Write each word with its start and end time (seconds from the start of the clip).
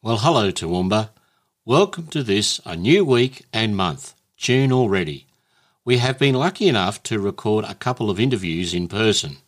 Well, 0.00 0.18
hello, 0.18 0.52
Toowoomba. 0.52 1.10
Welcome 1.64 2.06
to 2.08 2.22
this, 2.22 2.60
a 2.64 2.76
new 2.76 3.04
week 3.04 3.46
and 3.52 3.76
month, 3.76 4.14
June 4.36 4.70
already. 4.72 5.26
We 5.84 5.98
have 5.98 6.20
been 6.20 6.36
lucky 6.36 6.68
enough 6.68 7.02
to 7.02 7.18
record 7.18 7.64
a 7.64 7.74
couple 7.74 8.08
of 8.08 8.20
interviews 8.20 8.74
in 8.74 8.86
person, 8.86 9.38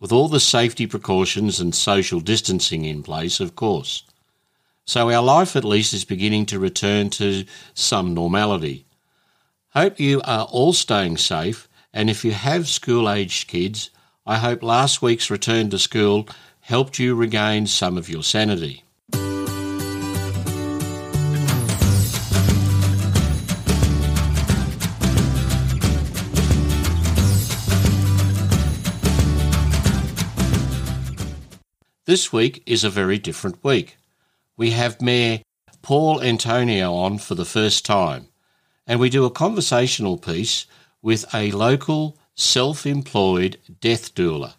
with 0.00 0.10
all 0.10 0.28
the 0.28 0.40
safety 0.40 0.86
precautions 0.86 1.60
and 1.60 1.74
social 1.74 2.20
distancing 2.20 2.86
in 2.86 3.02
place, 3.02 3.38
of 3.38 3.54
course. 3.54 4.04
So 4.86 5.10
our 5.10 5.22
life 5.22 5.56
at 5.56 5.62
least 5.62 5.92
is 5.92 6.06
beginning 6.06 6.46
to 6.46 6.58
return 6.58 7.10
to 7.10 7.44
some 7.74 8.14
normality. 8.14 8.86
Hope 9.74 10.00
you 10.00 10.22
are 10.24 10.46
all 10.46 10.72
staying 10.72 11.18
safe, 11.18 11.68
and 11.92 12.08
if 12.08 12.24
you 12.24 12.32
have 12.32 12.66
school 12.66 13.10
aged 13.10 13.46
kids, 13.46 13.90
I 14.24 14.38
hope 14.38 14.62
last 14.62 15.02
week's 15.02 15.30
return 15.30 15.68
to 15.68 15.78
school 15.78 16.28
helped 16.60 16.98
you 16.98 17.14
regain 17.14 17.66
some 17.66 17.98
of 17.98 18.08
your 18.08 18.22
sanity. 18.22 18.81
This 32.12 32.30
week 32.30 32.62
is 32.66 32.84
a 32.84 32.90
very 32.90 33.16
different 33.16 33.64
week. 33.64 33.96
We 34.58 34.72
have 34.72 35.00
Mayor 35.00 35.40
Paul 35.80 36.20
Antonio 36.20 36.92
on 36.92 37.16
for 37.16 37.34
the 37.34 37.46
first 37.46 37.86
time, 37.86 38.26
and 38.86 39.00
we 39.00 39.08
do 39.08 39.24
a 39.24 39.30
conversational 39.30 40.18
piece 40.18 40.66
with 41.00 41.24
a 41.34 41.52
local 41.52 42.18
self 42.34 42.84
employed 42.84 43.56
death 43.80 44.14
doula. 44.14 44.56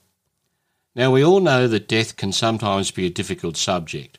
Now, 0.95 1.11
we 1.11 1.23
all 1.23 1.41
know 1.41 1.67
that 1.67 1.87
death 1.87 2.15
can 2.15 2.31
sometimes 2.31 2.89
be 2.89 3.05
a 3.05 3.11
difficult 3.11 3.55
subject, 3.55 4.17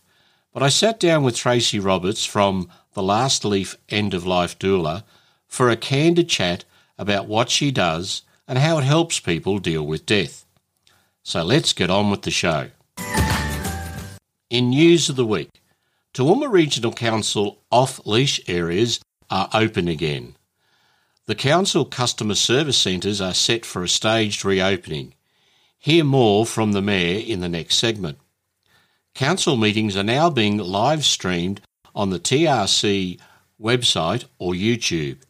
but 0.52 0.62
I 0.62 0.68
sat 0.68 1.00
down 1.00 1.24
with 1.24 1.34
Tracy 1.34 1.80
Roberts 1.80 2.24
from 2.24 2.70
the 2.92 3.02
Last 3.02 3.44
Leaf 3.44 3.76
End 3.88 4.14
of 4.14 4.24
Life 4.24 4.56
Doula 4.60 5.02
for 5.48 5.70
a 5.70 5.76
candid 5.76 6.28
chat 6.28 6.64
about 6.96 7.26
what 7.26 7.50
she 7.50 7.72
does 7.72 8.22
and 8.46 8.60
how 8.60 8.78
it 8.78 8.84
helps 8.84 9.18
people 9.18 9.58
deal 9.58 9.84
with 9.84 10.06
death. 10.06 10.46
So 11.24 11.42
let's 11.42 11.72
get 11.72 11.90
on 11.90 12.12
with 12.12 12.22
the 12.22 12.30
show. 12.30 12.70
In 14.50 14.70
news 14.70 15.08
of 15.08 15.16
the 15.16 15.24
week, 15.24 15.62
Toowoomba 16.12 16.50
Regional 16.52 16.92
Council 16.92 17.62
off 17.72 18.04
leash 18.06 18.40
areas 18.46 19.00
are 19.30 19.48
open 19.54 19.88
again. 19.88 20.36
The 21.26 21.34
council 21.34 21.86
customer 21.86 22.34
service 22.34 22.76
centres 22.76 23.22
are 23.22 23.32
set 23.32 23.64
for 23.64 23.82
a 23.82 23.88
staged 23.88 24.44
reopening. 24.44 25.14
Hear 25.78 26.04
more 26.04 26.44
from 26.44 26.72
the 26.72 26.82
Mayor 26.82 27.24
in 27.26 27.40
the 27.40 27.48
next 27.48 27.76
segment. 27.76 28.18
Council 29.14 29.56
meetings 29.56 29.96
are 29.96 30.02
now 30.02 30.28
being 30.28 30.58
live 30.58 31.06
streamed 31.06 31.62
on 31.94 32.10
the 32.10 32.20
TRC 32.20 33.18
website 33.58 34.26
or 34.38 34.52
YouTube. 34.52 35.22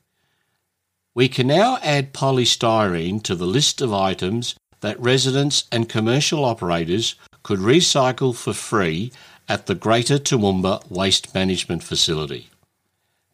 We 1.14 1.28
can 1.28 1.46
now 1.46 1.78
add 1.82 2.12
polystyrene 2.12 3.22
to 3.22 3.36
the 3.36 3.46
list 3.46 3.80
of 3.80 3.92
items 3.94 4.56
that 4.80 4.98
residents 4.98 5.68
and 5.70 5.88
commercial 5.88 6.44
operators 6.44 7.14
could 7.44 7.60
recycle 7.60 8.34
for 8.34 8.52
free 8.52 9.12
at 9.48 9.66
the 9.66 9.74
Greater 9.76 10.18
Toowoomba 10.18 10.90
Waste 10.90 11.32
Management 11.34 11.84
Facility. 11.84 12.48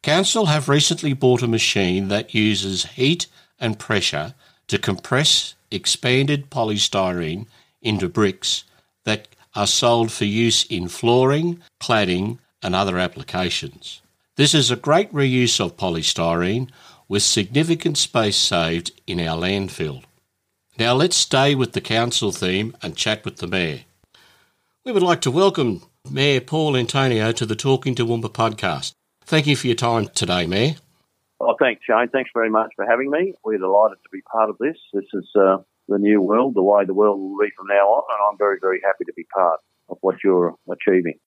Council 0.02 0.46
have 0.46 0.68
recently 0.68 1.14
bought 1.14 1.42
a 1.42 1.48
machine 1.48 2.08
that 2.08 2.34
uses 2.34 2.84
heat 2.84 3.26
and 3.58 3.78
pressure 3.78 4.34
to 4.66 4.78
compress 4.78 5.54
expanded 5.70 6.50
polystyrene 6.50 7.46
into 7.80 8.08
bricks 8.08 8.64
that 9.04 9.28
are 9.54 9.66
sold 9.66 10.10
for 10.10 10.24
use 10.24 10.64
in 10.64 10.88
flooring, 10.88 11.60
cladding, 11.80 12.38
and 12.62 12.74
other 12.74 12.98
applications. 12.98 14.00
This 14.36 14.54
is 14.54 14.70
a 14.70 14.76
great 14.76 15.12
reuse 15.12 15.60
of 15.60 15.76
polystyrene 15.76 16.68
with 17.08 17.22
significant 17.22 17.98
space 17.98 18.36
saved 18.36 18.92
in 19.06 19.20
our 19.20 19.36
landfill. 19.36 20.02
Now 20.78 20.94
let's 20.94 21.16
stay 21.16 21.54
with 21.54 21.72
the 21.72 21.80
council 21.80 22.32
theme 22.32 22.76
and 22.82 22.96
chat 22.96 23.24
with 23.24 23.36
the 23.36 23.46
Mayor. 23.46 23.80
We 24.82 24.92
would 24.92 25.02
like 25.02 25.20
to 25.22 25.30
welcome 25.30 25.82
Mayor 26.10 26.40
Paul 26.40 26.74
Antonio 26.74 27.32
to 27.32 27.44
the 27.44 27.54
Talking 27.54 27.94
to 27.96 28.06
Toowoomba 28.06 28.32
podcast. 28.32 28.94
Thank 29.26 29.46
you 29.46 29.54
for 29.54 29.66
your 29.66 29.76
time 29.76 30.08
today, 30.08 30.46
Mayor. 30.46 30.76
Oh, 31.38 31.54
thanks, 31.60 31.82
Shane. 31.84 32.08
Thanks 32.08 32.30
very 32.32 32.48
much 32.48 32.72
for 32.76 32.86
having 32.86 33.10
me. 33.10 33.34
We're 33.44 33.58
delighted 33.58 33.98
to 34.02 34.08
be 34.10 34.22
part 34.22 34.48
of 34.48 34.56
this. 34.56 34.78
This 34.94 35.04
is 35.12 35.28
uh, 35.36 35.58
the 35.86 35.98
new 35.98 36.22
world, 36.22 36.54
the 36.54 36.62
way 36.62 36.86
the 36.86 36.94
world 36.94 37.20
will 37.20 37.38
be 37.38 37.50
from 37.54 37.66
now 37.66 37.88
on, 37.88 38.04
and 38.10 38.30
I'm 38.30 38.38
very, 38.38 38.56
very 38.58 38.80
happy 38.82 39.04
to 39.04 39.12
be 39.12 39.24
part 39.24 39.60
of 39.90 39.98
what 40.00 40.16
you're 40.24 40.54
achieving. 40.70 41.18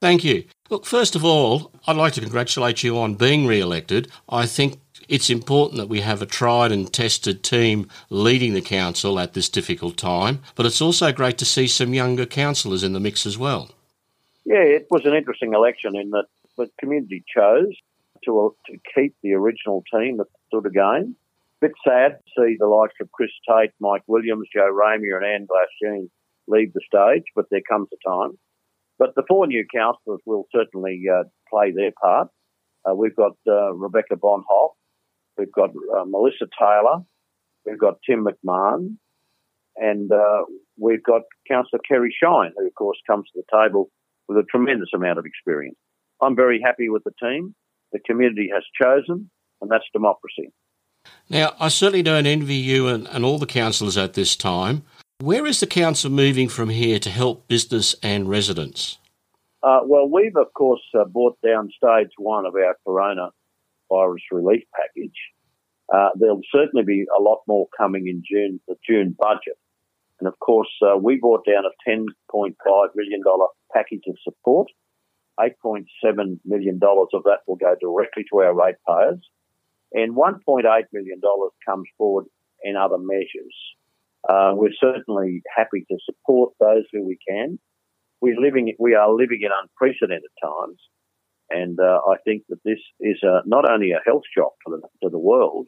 Thank 0.00 0.22
you. 0.22 0.44
Look, 0.68 0.86
first 0.86 1.16
of 1.16 1.24
all, 1.24 1.72
I'd 1.88 1.96
like 1.96 2.12
to 2.12 2.20
congratulate 2.20 2.84
you 2.84 2.96
on 2.96 3.16
being 3.16 3.44
re 3.44 3.60
elected. 3.60 4.06
I 4.28 4.46
think 4.46 4.78
it's 5.10 5.28
important 5.28 5.78
that 5.78 5.88
we 5.88 6.00
have 6.00 6.22
a 6.22 6.26
tried 6.26 6.70
and 6.70 6.90
tested 6.90 7.42
team 7.42 7.88
leading 8.10 8.54
the 8.54 8.62
council 8.62 9.18
at 9.18 9.34
this 9.34 9.48
difficult 9.48 9.96
time, 9.96 10.40
but 10.54 10.66
it's 10.66 10.80
also 10.80 11.10
great 11.12 11.36
to 11.38 11.44
see 11.44 11.66
some 11.66 11.92
younger 11.92 12.24
councillors 12.24 12.84
in 12.84 12.92
the 12.92 13.00
mix 13.00 13.26
as 13.26 13.36
well. 13.36 13.70
Yeah, 14.44 14.62
it 14.62 14.86
was 14.88 15.04
an 15.04 15.14
interesting 15.14 15.52
election 15.52 15.96
in 15.96 16.10
that 16.10 16.26
the 16.56 16.70
community 16.78 17.24
chose 17.26 17.74
to, 18.24 18.40
uh, 18.46 18.70
to 18.70 18.78
keep 18.94 19.16
the 19.22 19.34
original 19.34 19.82
team 19.92 20.18
that 20.18 20.28
stood 20.46 20.64
again. 20.64 21.16
Bit 21.60 21.72
sad 21.84 22.18
to 22.18 22.42
see 22.42 22.56
the 22.58 22.66
likes 22.66 22.94
of 23.00 23.10
Chris 23.10 23.30
Tait, 23.48 23.72
Mike 23.80 24.04
Williams, 24.06 24.48
Joe 24.54 24.72
Ramia, 24.72 25.16
and 25.16 25.26
Anne 25.26 25.46
Glasheen 25.48 26.08
leave 26.46 26.72
the 26.72 26.80
stage, 26.86 27.24
but 27.34 27.46
there 27.50 27.62
comes 27.68 27.88
a 27.92 28.08
time. 28.08 28.38
But 28.98 29.14
the 29.16 29.24
four 29.28 29.46
new 29.46 29.66
councillors 29.74 30.20
will 30.24 30.46
certainly 30.54 31.02
uh, 31.12 31.24
play 31.50 31.72
their 31.72 31.92
part. 32.00 32.28
Uh, 32.88 32.94
we've 32.94 33.16
got 33.16 33.32
uh, 33.46 33.74
Rebecca 33.74 34.16
Vonhoff, 34.16 34.70
We've 35.40 35.50
got 35.50 35.70
uh, 35.70 36.04
Melissa 36.04 36.46
Taylor. 36.58 36.98
We've 37.64 37.78
got 37.78 37.94
Tim 38.06 38.26
McMahon. 38.26 38.96
And 39.76 40.12
uh, 40.12 40.42
we've 40.78 41.02
got 41.02 41.22
Councillor 41.48 41.80
Kerry 41.88 42.14
Shine, 42.22 42.52
who, 42.56 42.66
of 42.66 42.74
course, 42.74 42.98
comes 43.06 43.24
to 43.32 43.40
the 43.40 43.58
table 43.58 43.90
with 44.28 44.36
a 44.36 44.42
tremendous 44.42 44.90
amount 44.94 45.18
of 45.18 45.24
experience. 45.24 45.78
I'm 46.20 46.36
very 46.36 46.60
happy 46.62 46.90
with 46.90 47.04
the 47.04 47.12
team. 47.22 47.54
The 47.92 48.00
community 48.00 48.50
has 48.52 48.62
chosen, 48.80 49.30
and 49.62 49.70
that's 49.70 49.84
democracy. 49.94 50.52
Now, 51.30 51.54
I 51.58 51.68
certainly 51.68 52.02
don't 52.02 52.26
envy 52.26 52.56
you 52.56 52.88
and, 52.88 53.08
and 53.08 53.24
all 53.24 53.38
the 53.38 53.46
councillors 53.46 53.96
at 53.96 54.12
this 54.12 54.36
time. 54.36 54.82
Where 55.20 55.46
is 55.46 55.60
the 55.60 55.66
council 55.66 56.10
moving 56.10 56.48
from 56.48 56.68
here 56.68 56.98
to 56.98 57.10
help 57.10 57.48
business 57.48 57.94
and 58.02 58.28
residents? 58.28 58.98
Uh, 59.62 59.80
well, 59.84 60.06
we've, 60.06 60.36
of 60.36 60.52
course, 60.52 60.82
uh, 60.98 61.04
brought 61.04 61.38
down 61.40 61.70
stage 61.74 62.10
one 62.18 62.44
of 62.44 62.54
our 62.54 62.76
corona 62.86 63.30
virus 63.90 64.22
relief 64.30 64.62
package. 64.74 65.16
Uh, 65.92 66.10
there'll 66.18 66.40
certainly 66.52 66.84
be 66.84 67.04
a 67.18 67.20
lot 67.20 67.40
more 67.48 67.66
coming 67.76 68.06
in 68.06 68.22
June, 68.28 68.60
the 68.68 68.76
June 68.88 69.16
budget. 69.18 69.58
And 70.20 70.28
of 70.28 70.38
course, 70.38 70.70
uh, 70.82 70.96
we 70.96 71.18
brought 71.18 71.44
down 71.46 71.64
a 71.64 71.90
$10.5 71.90 72.54
million 72.94 73.22
package 73.72 74.04
of 74.06 74.16
support. 74.22 74.68
$8.7 75.40 75.86
million 76.44 76.78
of 76.82 77.22
that 77.24 77.38
will 77.46 77.56
go 77.56 77.74
directly 77.80 78.24
to 78.30 78.38
our 78.40 78.54
ratepayers. 78.54 79.20
And 79.92 80.14
$1.8 80.14 80.64
million 80.92 81.20
comes 81.66 81.88
forward 81.96 82.26
in 82.62 82.76
other 82.76 82.98
measures. 82.98 83.54
Uh, 84.28 84.52
we're 84.54 84.74
certainly 84.78 85.42
happy 85.56 85.86
to 85.90 85.96
support 86.04 86.52
those 86.60 86.84
who 86.92 87.06
we 87.06 87.18
can. 87.26 87.58
We're 88.20 88.38
living, 88.38 88.74
we 88.78 88.94
are 88.94 89.10
living 89.10 89.40
in 89.42 89.50
unprecedented 89.62 90.30
times. 90.42 90.78
And 91.50 91.78
uh, 91.80 92.00
I 92.08 92.16
think 92.24 92.44
that 92.48 92.62
this 92.64 92.78
is 93.00 93.18
uh, 93.22 93.40
not 93.44 93.68
only 93.70 93.90
a 93.90 94.00
health 94.06 94.22
shock 94.36 94.52
to 94.66 94.76
the, 94.76 94.88
to 95.02 95.10
the 95.10 95.18
world, 95.18 95.66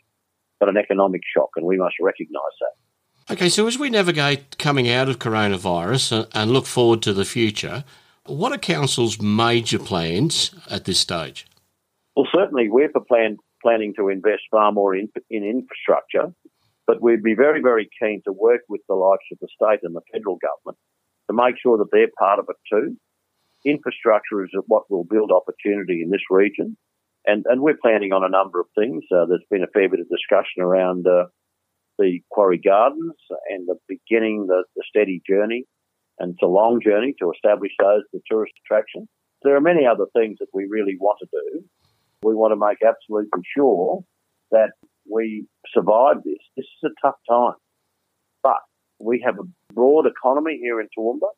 but 0.61 0.69
an 0.69 0.77
economic 0.77 1.23
shock, 1.37 1.51
and 1.57 1.67
we 1.67 1.77
must 1.77 1.97
recognise 2.01 2.55
that. 2.61 3.33
Okay, 3.33 3.49
so 3.49 3.67
as 3.67 3.79
we 3.79 3.91
navigate 3.91 4.59
coming 4.59 4.89
out 4.89 5.09
of 5.09 5.19
coronavirus 5.19 6.29
and 6.35 6.51
look 6.51 6.67
forward 6.67 7.03
to 7.03 7.13
the 7.13 7.25
future, 7.25 7.85
what 8.27 8.53
are 8.53 8.59
Council's 8.59 9.21
major 9.21 9.79
plans 9.79 10.55
at 10.71 10.85
this 10.85 10.99
stage? 10.99 11.47
Well, 12.15 12.29
certainly 12.33 12.69
we're 12.69 12.91
plan, 13.09 13.39
planning 13.63 13.95
to 13.97 14.09
invest 14.09 14.43
far 14.51 14.71
more 14.71 14.95
in, 14.95 15.09
in 15.31 15.45
infrastructure, 15.45 16.33
but 16.87 17.03
we'd 17.03 17.23
be 17.23 17.35
very, 17.35 17.61
very 17.61 17.89
keen 18.01 18.23
to 18.27 18.33
work 18.33 18.61
with 18.69 18.83
the 18.89 18.95
likes 18.95 19.25
of 19.33 19.39
the 19.41 19.49
state 19.49 19.81
and 19.83 19.95
the 19.95 20.03
federal 20.13 20.39
government 20.39 20.79
to 21.31 21.35
make 21.35 21.57
sure 21.61 21.79
that 21.79 21.89
they're 21.91 22.11
part 22.19 22.39
of 22.39 22.47
it 22.49 22.57
too 22.71 22.97
infrastructure 23.65 24.45
is 24.45 24.51
what 24.67 24.91
will 24.91 25.05
build 25.05 25.31
opportunity 25.33 26.03
in 26.03 26.11
this 26.11 26.23
region. 26.31 26.77
And, 27.25 27.45
and 27.49 27.61
we're 27.61 27.79
planning 27.81 28.13
on 28.13 28.25
a 28.25 28.29
number 28.29 28.61
of 28.61 28.67
things. 28.77 29.05
Uh, 29.15 29.27
there's 29.27 29.45
been 29.51 29.63
a 29.63 29.73
fair 29.73 29.89
bit 29.89 30.01
of 30.01 30.09
discussion 30.09 30.61
around 30.61 31.07
uh, 31.07 31.27
the 31.99 32.21
Quarry 32.31 32.59
Gardens 32.59 33.15
and 33.49 33.69
the 33.69 33.77
beginning, 33.89 34.47
the, 34.49 34.65
the 34.75 34.83
steady 34.89 35.23
journey. 35.29 35.65
And 36.19 36.35
it's 36.35 36.43
a 36.43 36.47
long 36.47 36.81
journey 36.85 37.15
to 37.21 37.33
establish 37.33 37.73
those 37.79 38.03
as 38.15 38.21
tourist 38.29 38.53
attractions. 38.65 39.09
There 39.43 39.57
are 39.57 39.61
many 39.61 39.87
other 39.87 40.07
things 40.15 40.39
that 40.41 40.49
we 40.53 40.67
really 40.69 40.97
want 40.99 41.19
to 41.21 41.29
do. 41.31 41.65
We 42.23 42.35
want 42.35 42.53
to 42.53 42.57
make 42.57 42.79
absolutely 42.87 43.43
sure 43.57 44.05
that 44.51 44.73
we 45.11 45.47
survive 45.73 46.23
this. 46.25 46.39
This 46.57 46.67
is 46.67 46.91
a 46.91 47.07
tough 47.07 47.17
time. 47.29 47.55
But 48.43 48.61
we 49.01 49.23
have 49.25 49.39
a 49.39 49.73
broad 49.73 50.07
economy 50.07 50.59
here 50.61 50.81
in 50.81 50.89
Toowoomba 50.97 51.29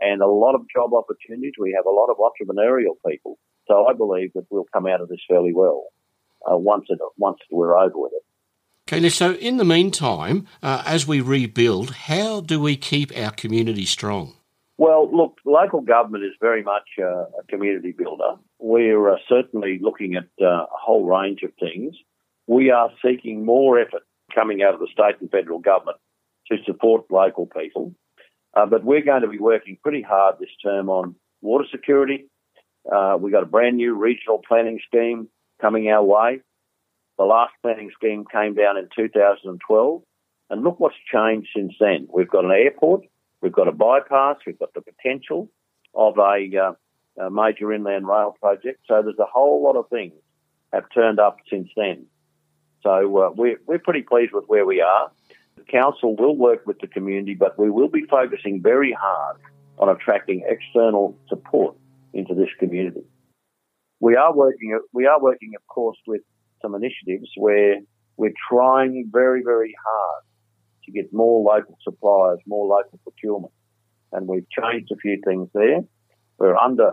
and 0.00 0.22
a 0.22 0.26
lot 0.26 0.54
of 0.54 0.62
job 0.74 0.94
opportunities. 0.94 1.54
We 1.58 1.74
have 1.76 1.86
a 1.86 1.90
lot 1.90 2.08
of 2.08 2.16
entrepreneurial 2.18 2.96
people. 3.06 3.38
So 3.66 3.86
I 3.86 3.92
believe 3.92 4.32
that 4.34 4.46
we'll 4.50 4.66
come 4.72 4.86
out 4.86 5.00
of 5.00 5.08
this 5.08 5.20
fairly 5.28 5.52
well 5.52 5.84
uh, 6.50 6.56
once 6.56 6.86
it, 6.88 6.98
once 7.16 7.38
we're 7.50 7.78
over 7.78 7.98
with 7.98 8.12
it. 8.14 8.22
Okay, 8.90 9.06
so 9.10 9.32
in 9.34 9.58
the 9.58 9.66
meantime, 9.66 10.46
uh, 10.62 10.82
as 10.86 11.06
we 11.06 11.20
rebuild, 11.20 11.90
how 11.90 12.40
do 12.40 12.58
we 12.58 12.74
keep 12.74 13.12
our 13.16 13.30
community 13.30 13.84
strong? 13.84 14.34
Well, 14.78 15.14
look, 15.14 15.38
local 15.44 15.82
government 15.82 16.24
is 16.24 16.32
very 16.40 16.62
much 16.62 16.88
uh, 16.98 17.04
a 17.04 17.42
community 17.48 17.92
builder. 17.92 18.36
We're 18.60 19.10
uh, 19.10 19.16
certainly 19.28 19.78
looking 19.82 20.14
at 20.14 20.28
uh, 20.40 20.46
a 20.46 20.66
whole 20.70 21.04
range 21.04 21.42
of 21.42 21.50
things. 21.60 21.96
We 22.46 22.70
are 22.70 22.90
seeking 23.04 23.44
more 23.44 23.78
effort 23.78 24.02
coming 24.34 24.62
out 24.62 24.72
of 24.72 24.80
the 24.80 24.88
state 24.90 25.20
and 25.20 25.30
federal 25.30 25.58
government 25.58 25.98
to 26.50 26.56
support 26.64 27.10
local 27.10 27.46
people. 27.46 27.92
Uh, 28.54 28.66
but 28.66 28.84
we're 28.84 29.04
going 29.04 29.22
to 29.22 29.28
be 29.28 29.38
working 29.38 29.78
pretty 29.82 30.02
hard 30.02 30.36
this 30.38 30.50
term 30.62 30.88
on 30.88 31.14
water 31.40 31.64
security. 31.70 32.26
Uh, 32.90 33.16
we've 33.20 33.32
got 33.32 33.42
a 33.42 33.46
brand 33.46 33.76
new 33.76 33.94
regional 33.94 34.40
planning 34.46 34.80
scheme 34.86 35.28
coming 35.60 35.88
our 35.88 36.02
way. 36.02 36.40
The 37.18 37.24
last 37.24 37.52
planning 37.62 37.90
scheme 37.94 38.24
came 38.30 38.54
down 38.54 38.76
in 38.76 38.88
2012. 38.96 40.02
And 40.50 40.64
look 40.64 40.80
what's 40.80 40.94
changed 41.12 41.48
since 41.54 41.74
then. 41.78 42.08
We've 42.12 42.28
got 42.28 42.44
an 42.44 42.52
airport, 42.52 43.02
we've 43.42 43.52
got 43.52 43.68
a 43.68 43.72
bypass, 43.72 44.36
we've 44.46 44.58
got 44.58 44.72
the 44.72 44.80
potential 44.80 45.50
of 45.94 46.16
a, 46.18 46.48
uh, 46.56 47.24
a 47.26 47.30
major 47.30 47.72
inland 47.72 48.08
rail 48.08 48.34
project. 48.40 48.80
So 48.86 49.02
there's 49.02 49.18
a 49.18 49.26
whole 49.26 49.62
lot 49.62 49.76
of 49.76 49.88
things 49.90 50.14
have 50.72 50.84
turned 50.94 51.20
up 51.20 51.36
since 51.50 51.68
then. 51.76 52.06
So 52.82 53.18
uh, 53.18 53.30
we're, 53.34 53.58
we're 53.66 53.78
pretty 53.78 54.02
pleased 54.02 54.32
with 54.32 54.44
where 54.46 54.64
we 54.64 54.80
are. 54.80 55.10
The 55.58 55.72
council 55.72 56.14
will 56.16 56.36
work 56.36 56.66
with 56.66 56.78
the 56.80 56.86
community, 56.86 57.34
but 57.34 57.58
we 57.58 57.70
will 57.70 57.88
be 57.88 58.04
focusing 58.08 58.62
very 58.62 58.92
hard 58.92 59.38
on 59.78 59.88
attracting 59.88 60.44
external 60.46 61.16
support 61.28 61.76
into 62.12 62.34
this 62.34 62.48
community. 62.60 63.02
We 64.00 64.14
are 64.14 64.32
working, 64.34 64.78
we 64.92 65.06
are 65.06 65.20
working, 65.20 65.52
of 65.56 65.66
course, 65.66 65.98
with 66.06 66.20
some 66.62 66.74
initiatives 66.74 67.28
where 67.36 67.78
we're 68.16 68.34
trying 68.48 69.08
very, 69.12 69.42
very 69.42 69.74
hard 69.84 70.22
to 70.84 70.92
get 70.92 71.12
more 71.12 71.42
local 71.42 71.76
suppliers, 71.82 72.38
more 72.46 72.66
local 72.66 73.00
procurement. 73.02 73.52
And 74.12 74.28
we've 74.28 74.46
changed 74.50 74.92
a 74.92 74.96
few 74.96 75.20
things 75.24 75.48
there. 75.54 75.80
We're 76.38 76.56
under 76.56 76.92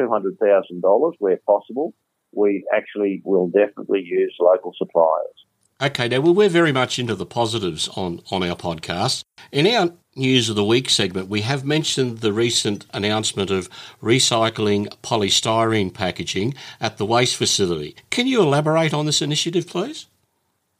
$200,000 0.00 1.12
where 1.18 1.38
possible. 1.46 1.94
We 2.32 2.64
actually 2.74 3.20
will 3.24 3.48
definitely 3.48 4.02
use 4.04 4.34
local 4.40 4.72
suppliers. 4.76 5.35
Okay, 5.78 6.08
now 6.08 6.20
well, 6.20 6.32
we're 6.32 6.48
very 6.48 6.72
much 6.72 6.98
into 6.98 7.14
the 7.14 7.26
positives 7.26 7.86
on, 7.88 8.22
on 8.30 8.42
our 8.42 8.56
podcast. 8.56 9.24
In 9.52 9.66
our 9.66 9.92
News 10.14 10.48
of 10.48 10.56
the 10.56 10.64
Week 10.64 10.88
segment, 10.88 11.28
we 11.28 11.42
have 11.42 11.66
mentioned 11.66 12.20
the 12.20 12.32
recent 12.32 12.86
announcement 12.94 13.50
of 13.50 13.68
recycling 14.02 14.88
polystyrene 15.02 15.92
packaging 15.92 16.54
at 16.80 16.96
the 16.96 17.04
waste 17.04 17.36
facility. 17.36 17.94
Can 18.08 18.26
you 18.26 18.40
elaborate 18.40 18.94
on 18.94 19.04
this 19.04 19.20
initiative, 19.20 19.66
please? 19.66 20.06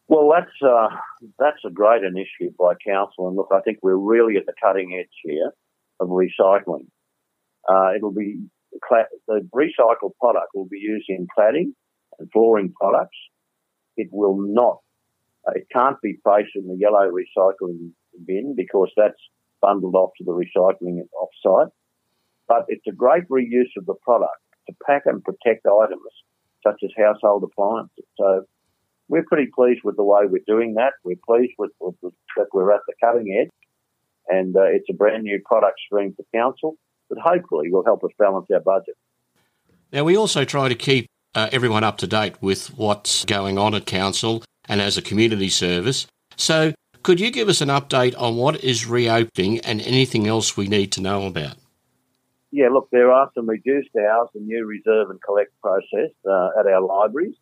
Well, 0.09 0.33
that's 0.35 0.63
uh, 0.63 0.89
that's 1.39 1.63
a 1.67 1.71
great 1.71 2.03
initiative 2.03 2.57
by 2.59 2.73
council, 2.83 3.29
and 3.29 3.37
look, 3.37 3.49
I 3.53 3.61
think 3.61 3.81
we're 3.83 3.97
really 3.97 4.39
at 4.39 4.47
the 4.47 4.55
cutting 4.63 4.95
edge 4.99 5.13
here 5.23 5.53
of 6.01 6.09
recycling. 6.09 6.87
Uh, 7.69 7.91
it'll 7.95 8.15
be 8.15 8.39
the 8.73 9.47
recycled 9.55 10.13
product 10.19 10.53
will 10.55 10.69
be 10.71 10.79
used 10.79 11.11
in 11.11 11.27
cladding 11.39 11.75
and 12.19 12.33
flooring 12.33 12.73
products. 12.73 13.19
It 13.99 14.09
will 14.11 14.39
not 14.39 14.79
it 15.55 15.67
can't 15.73 16.01
be 16.03 16.19
placed 16.25 16.51
in 16.57 16.67
the 16.67 16.77
yellow 16.77 17.11
recycling 17.11 17.93
bin 18.27 18.55
because 18.57 18.91
that's 18.97 19.21
bundled 19.63 19.95
off 19.95 20.11
to 20.19 20.25
the 20.25 20.33
recycling 20.33 21.01
offsite. 21.15 21.71
But 22.49 22.67
it's 22.69 22.87
a 22.89 22.93
great 22.93 23.29
reuse 23.29 23.75
of 23.77 23.87
the 23.87 23.95
product 24.03 24.41
to 24.69 24.75
pack 24.85 25.03
and 25.07 25.23
protect 25.23 25.67
items 25.67 26.03
such 26.65 26.81
as 26.85 26.91
household 26.97 27.45
appliances. 27.45 28.05
So 28.19 28.43
we're 29.09 29.25
pretty 29.25 29.51
pleased 29.55 29.81
with 29.85 29.97
the 29.97 30.05
way 30.05 30.23
we're 30.29 30.43
doing 30.47 30.75
that. 30.75 30.95
We're 31.05 31.17
pleased 31.27 31.53
with, 31.59 31.71
with, 31.81 31.95
with 32.03 32.15
that 32.37 32.47
we're 32.53 32.73
at 32.73 32.81
the 32.89 32.95
cutting 33.03 33.37
edge, 33.41 33.51
and 34.29 34.57
uh, 34.57 34.65
it's 34.65 34.87
a 34.91 34.95
brand 34.95 35.23
new 35.23 35.41
product 35.45 35.79
stream 35.87 36.15
for 36.17 36.25
council 36.35 36.75
that 37.11 37.19
hopefully 37.23 37.71
will 37.71 37.85
help 37.85 38.03
us 38.03 38.11
balance 38.19 38.47
our 38.53 38.61
budget. 38.61 38.95
Now 39.93 40.03
we 40.03 40.17
also 40.17 40.45
try 40.45 40.69
to 40.69 40.75
keep 40.75 41.07
uh, 41.35 41.49
everyone 41.53 41.85
up 41.85 41.99
to 41.99 42.07
date 42.07 42.35
with 42.41 42.77
what's 42.77 43.25
going 43.25 43.59
on 43.59 43.75
at 43.75 43.87
council 43.87 44.43
and 44.69 44.81
as 44.81 44.97
a 44.97 45.03
community 45.03 45.49
service. 45.49 46.07
So, 46.37 46.75
could 47.03 47.21
you 47.21 47.31
give 47.31 47.49
us 47.49 47.61
an 47.61 47.69
update 47.69 48.21
on 48.21 48.37
what 48.37 48.65
is 48.65 48.87
reopening 48.87 49.61
and 49.61 49.81
anything 49.81 50.27
else 50.27 50.57
we 50.57 50.67
need 50.67 50.91
to 50.93 51.01
know 51.01 51.27
about? 51.27 51.57
Yeah, 52.51 52.69
look, 52.69 52.89
there 52.91 53.13
are 53.13 53.31
some 53.35 53.49
reduced 53.49 53.91
hours 53.97 54.29
and 54.35 54.47
new 54.47 54.65
reserve 54.65 55.11
and 55.11 55.23
collect 55.23 55.53
process 55.61 56.11
uh, 56.29 56.49
at 56.59 56.67
our 56.67 56.81
libraries. 56.81 57.37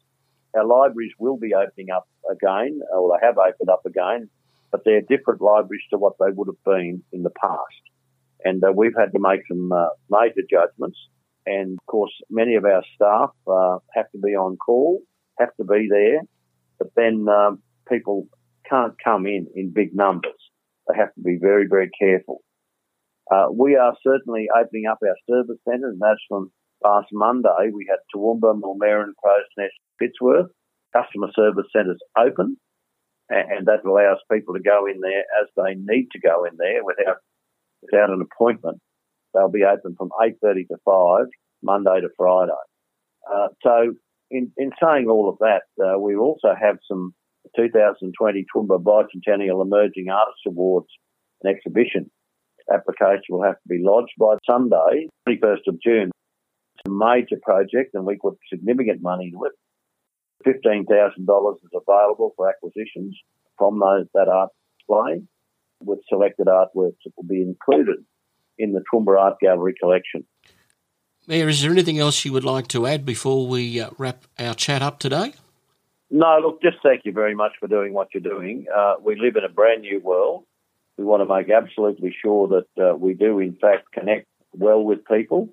Our 0.55 0.65
libraries 0.65 1.13
will 1.19 1.37
be 1.37 1.55
opening 1.55 1.91
up 1.91 2.07
again, 2.31 2.81
or 2.93 3.17
they 3.17 3.27
have 3.27 3.39
opened 3.39 3.71
up 3.71 3.87
again, 3.87 4.29
but 4.71 4.83
they're 4.85 5.03
different 5.03 5.41
libraries 5.41 5.85
to 5.91 5.99
what 5.99 6.15
they 6.19 6.31
would 6.31 6.49
have 6.49 6.65
been 6.65 7.03
in 7.13 7.23
the 7.23 7.31
past. 7.31 7.83
And 8.45 8.63
uh, 8.63 8.73
we've 8.75 8.97
had 8.99 9.13
to 9.13 9.19
make 9.19 9.41
some 9.49 9.73
uh, 9.73 9.89
major 10.11 10.43
judgments. 10.49 10.99
And 11.47 11.79
of 11.79 11.87
course, 11.87 12.13
many 12.31 12.57
of 12.57 12.65
our 12.65 12.83
staff 12.95 13.31
uh, 13.47 13.79
have 13.95 14.11
to 14.13 14.19
be 14.19 14.35
on 14.35 14.57
call, 14.57 15.01
have 15.39 15.55
to 15.57 15.65
be 15.65 15.89
there, 15.91 16.21
but 16.79 16.89
then 16.97 17.27
um, 17.29 17.63
people 17.89 18.29
can't 18.69 18.95
come 19.03 19.27
in 19.27 19.47
in 19.55 19.73
big 19.73 19.95
numbers. 19.95 20.33
They 20.89 20.97
have 20.99 21.15
to 21.15 21.21
be 21.21 21.39
very, 21.41 21.67
very 21.69 21.91
careful. 22.01 22.43
Uh, 23.31 23.47
we 23.51 23.77
are 23.77 23.97
certainly 24.07 24.49
opening 24.55 24.85
up 24.91 24.99
our 25.03 25.17
service 25.29 25.59
centres, 25.69 25.93
and 25.93 26.01
that's 26.01 26.21
from 26.29 26.51
last 26.83 27.09
Monday. 27.13 27.71
We 27.73 27.87
had 27.89 27.99
Toowoomba, 28.15 28.61
Millmerran, 28.61 29.13
Crows 29.23 29.49
Nest, 29.57 29.73
Pittsworth 29.99 30.51
customer 30.95 31.29
service 31.35 31.67
centres 31.75 31.99
open, 32.17 32.57
and 33.29 33.67
that 33.67 33.85
allows 33.85 34.19
people 34.31 34.55
to 34.55 34.61
go 34.61 34.87
in 34.87 35.01
there 35.01 35.25
as 35.43 35.49
they 35.57 35.75
need 35.75 36.09
to 36.13 36.21
go 36.21 36.45
in 36.45 36.57
there 36.57 36.85
without 36.85 37.17
without 37.83 38.11
an 38.11 38.23
appointment. 38.23 38.81
They'll 39.35 39.51
be 39.51 39.65
open 39.65 39.97
from 39.99 40.11
8.30 40.11 40.69
to 40.69 40.77
5, 40.85 41.27
Monday 41.63 42.01
to 42.01 42.09
Friday. 42.17 42.53
Uh, 43.29 43.49
so 43.63 43.95
in, 44.35 44.53
in 44.57 44.71
saying 44.83 45.07
all 45.09 45.29
of 45.29 45.39
that, 45.39 45.63
uh, 45.83 45.99
we 45.99 46.17
also 46.17 46.55
have 46.61 46.77
some 46.89 47.15
2020 47.57 48.45
Toowoomba 48.55 48.83
Bicentennial 48.83 49.63
Emerging 49.63 50.09
Artists 50.11 50.43
Awards 50.47 50.89
and 51.43 51.55
exhibition. 51.55 52.11
Application 52.73 53.31
will 53.31 53.45
have 53.45 53.57
to 53.57 53.69
be 53.69 53.81
lodged 53.83 54.15
by 54.19 54.37
Sunday, 54.51 55.09
21st 55.29 55.69
of 55.69 55.81
June. 55.83 56.11
It's 56.75 56.89
a 56.89 56.91
major 56.91 57.37
project 57.43 57.95
and 57.95 58.05
we 58.05 58.17
put 58.17 58.39
significant 58.53 59.03
money 59.03 59.31
into 59.33 59.45
it. 59.45 59.53
$15,000 60.47 61.55
is 61.55 61.71
available 61.73 62.33
for 62.37 62.51
acquisitions 62.51 63.17
from 63.57 63.79
those 63.79 64.07
that 64.15 64.29
art 64.29 64.51
display 64.79 65.23
with 65.81 66.01
selected 66.09 66.47
artworks 66.47 67.01
that 67.05 67.13
will 67.17 67.29
be 67.29 67.43
included 67.43 68.05
in 68.59 68.73
the 68.73 68.83
Toowoomba 68.93 69.19
Art 69.19 69.37
Gallery 69.41 69.75
collection. 69.81 70.27
Mayor, 71.27 71.49
is 71.49 71.63
there 71.63 71.71
anything 71.71 71.99
else 71.99 72.25
you 72.25 72.33
would 72.33 72.45
like 72.45 72.69
to 72.69 72.87
add 72.87 73.07
before 73.07 73.47
we 73.47 73.81
uh, 73.81 73.91
wrap 73.97 74.25
our 74.39 74.55
chat 74.55 74.83
up 74.83 74.99
today? 74.99 75.33
No, 76.11 76.39
look, 76.41 76.63
just 76.63 76.77
thank 76.83 77.05
you 77.05 77.13
very 77.13 77.35
much 77.35 77.53
for 77.59 77.67
doing 77.67 77.93
what 77.93 78.09
you're 78.13 78.23
doing. 78.23 78.67
Uh, 78.75 78.97
we 79.03 79.17
live 79.17 79.37
in 79.37 79.45
a 79.45 79.49
brand 79.49 79.83
new 79.83 80.01
world. 80.01 80.45
We 80.97 81.05
want 81.05 81.27
to 81.27 81.35
make 81.35 81.51
absolutely 81.51 82.15
sure 82.23 82.49
that 82.49 82.91
uh, 82.91 82.95
we 82.95 83.15
do, 83.15 83.41
in 83.41 83.57
fact, 83.57 83.91
connect 83.91 84.27
well 84.53 84.83
with 84.85 85.05
people. 85.07 85.49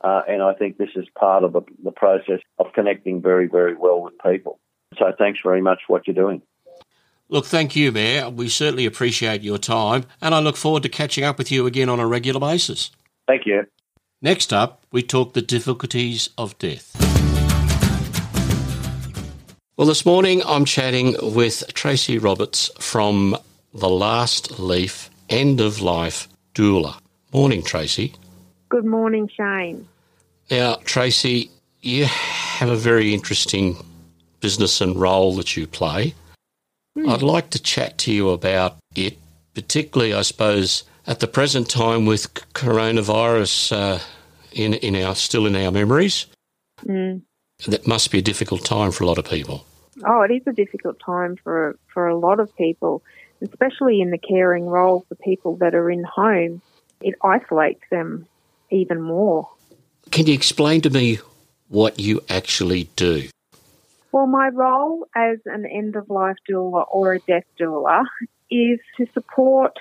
Uh, 0.00 0.22
and 0.26 0.42
I 0.42 0.54
think 0.54 0.78
this 0.78 0.90
is 0.96 1.06
part 1.18 1.44
of 1.44 1.52
the, 1.52 1.62
the 1.82 1.92
process 1.92 2.40
of 2.58 2.72
connecting 2.74 3.22
very, 3.22 3.46
very 3.46 3.74
well 3.74 4.02
with 4.02 4.14
people. 4.18 4.58
So 4.98 5.12
thanks 5.16 5.40
very 5.44 5.60
much 5.60 5.80
for 5.86 5.94
what 5.94 6.06
you're 6.06 6.14
doing. 6.14 6.42
Look, 7.28 7.46
thank 7.46 7.74
you, 7.76 7.90
Mayor. 7.92 8.28
We 8.28 8.48
certainly 8.48 8.86
appreciate 8.86 9.42
your 9.42 9.58
time, 9.58 10.04
and 10.20 10.34
I 10.34 10.40
look 10.40 10.56
forward 10.56 10.82
to 10.82 10.88
catching 10.88 11.24
up 11.24 11.38
with 11.38 11.50
you 11.50 11.66
again 11.66 11.88
on 11.88 12.00
a 12.00 12.06
regular 12.06 12.40
basis. 12.40 12.90
Thank 13.26 13.46
you. 13.46 13.64
Next 14.24 14.54
up, 14.54 14.80
we 14.90 15.02
talk 15.02 15.34
the 15.34 15.42
difficulties 15.42 16.30
of 16.38 16.56
death. 16.56 16.96
Well, 19.76 19.86
this 19.86 20.06
morning 20.06 20.40
I'm 20.46 20.64
chatting 20.64 21.14
with 21.20 21.62
Tracy 21.74 22.16
Roberts 22.16 22.70
from 22.80 23.36
The 23.74 23.90
Last 23.90 24.58
Leaf 24.58 25.10
End 25.28 25.60
of 25.60 25.82
Life 25.82 26.26
Doula. 26.54 26.98
Morning, 27.34 27.62
Tracy. 27.62 28.14
Good 28.70 28.86
morning, 28.86 29.28
Shane. 29.28 29.86
Now, 30.50 30.76
Tracy, 30.86 31.50
you 31.82 32.06
have 32.06 32.70
a 32.70 32.76
very 32.76 33.12
interesting 33.12 33.76
business 34.40 34.80
and 34.80 34.96
role 34.96 35.34
that 35.34 35.54
you 35.54 35.66
play. 35.66 36.14
Hmm. 36.96 37.10
I'd 37.10 37.20
like 37.20 37.50
to 37.50 37.62
chat 37.62 37.98
to 37.98 38.10
you 38.10 38.30
about 38.30 38.78
it, 38.96 39.18
particularly, 39.52 40.14
I 40.14 40.22
suppose, 40.22 40.84
at 41.06 41.20
the 41.20 41.26
present 41.26 41.68
time 41.68 42.06
with 42.06 42.32
coronavirus 42.54 43.76
uh, 43.76 43.98
in 44.54 44.74
in 44.74 44.96
our 44.96 45.14
still 45.14 45.46
in 45.46 45.56
our 45.56 45.70
memories. 45.70 46.26
Mm. 46.84 47.22
That 47.66 47.86
must 47.86 48.10
be 48.10 48.18
a 48.18 48.22
difficult 48.22 48.64
time 48.64 48.90
for 48.90 49.04
a 49.04 49.06
lot 49.06 49.18
of 49.18 49.24
people. 49.24 49.64
Oh, 50.04 50.22
it 50.22 50.32
is 50.32 50.42
a 50.46 50.52
difficult 50.52 50.98
time 51.04 51.36
for 51.42 51.78
for 51.92 52.08
a 52.08 52.16
lot 52.16 52.40
of 52.40 52.54
people, 52.56 53.02
especially 53.42 54.00
in 54.00 54.10
the 54.10 54.18
caring 54.18 54.66
role 54.66 55.04
for 55.08 55.14
people 55.16 55.56
that 55.56 55.74
are 55.74 55.90
in 55.90 56.04
home. 56.04 56.62
it 57.00 57.14
isolates 57.22 57.82
them 57.90 58.26
even 58.70 59.00
more. 59.00 59.48
Can 60.10 60.26
you 60.26 60.34
explain 60.34 60.80
to 60.82 60.90
me 60.90 61.18
what 61.68 62.00
you 62.00 62.20
actually 62.28 62.84
do? 62.96 63.28
Well, 64.12 64.26
my 64.26 64.48
role 64.48 65.06
as 65.14 65.38
an 65.44 65.66
end 65.66 65.96
of 65.96 66.08
life 66.08 66.36
doula 66.48 66.84
or 66.90 67.14
a 67.14 67.18
death 67.18 67.44
doula 67.58 68.04
is 68.50 68.78
to 68.96 69.06
support 69.12 69.76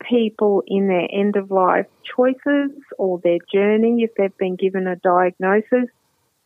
people 0.00 0.62
in 0.66 0.88
their 0.88 1.08
end 1.10 1.36
of 1.36 1.50
life 1.50 1.86
choices 2.16 2.70
or 2.98 3.20
their 3.20 3.38
journey 3.52 4.02
if 4.02 4.10
they've 4.16 4.36
been 4.36 4.56
given 4.56 4.86
a 4.86 4.96
diagnosis 4.96 5.88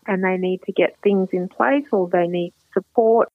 and 0.07 0.25
they 0.25 0.37
need 0.37 0.63
to 0.63 0.73
get 0.73 0.97
things 1.03 1.29
in 1.33 1.49
place 1.49 1.85
or 1.93 2.09
they 2.09 2.27
need 2.27 2.53
support. 2.73 3.29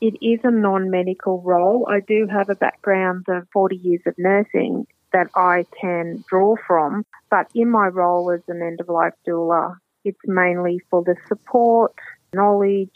It 0.00 0.14
is 0.20 0.40
a 0.44 0.50
non 0.50 0.90
medical 0.90 1.40
role. 1.40 1.86
I 1.90 2.00
do 2.00 2.26
have 2.30 2.50
a 2.50 2.54
background 2.54 3.24
of 3.28 3.48
40 3.52 3.76
years 3.76 4.02
of 4.06 4.14
nursing 4.18 4.86
that 5.12 5.28
I 5.34 5.64
can 5.80 6.22
draw 6.28 6.56
from, 6.66 7.06
but 7.30 7.48
in 7.54 7.70
my 7.70 7.86
role 7.86 8.30
as 8.30 8.42
an 8.48 8.60
end 8.60 8.80
of 8.80 8.88
life 8.88 9.14
doula, 9.26 9.76
it's 10.04 10.18
mainly 10.26 10.80
for 10.90 11.02
the 11.02 11.16
support, 11.26 11.94
knowledge, 12.34 12.90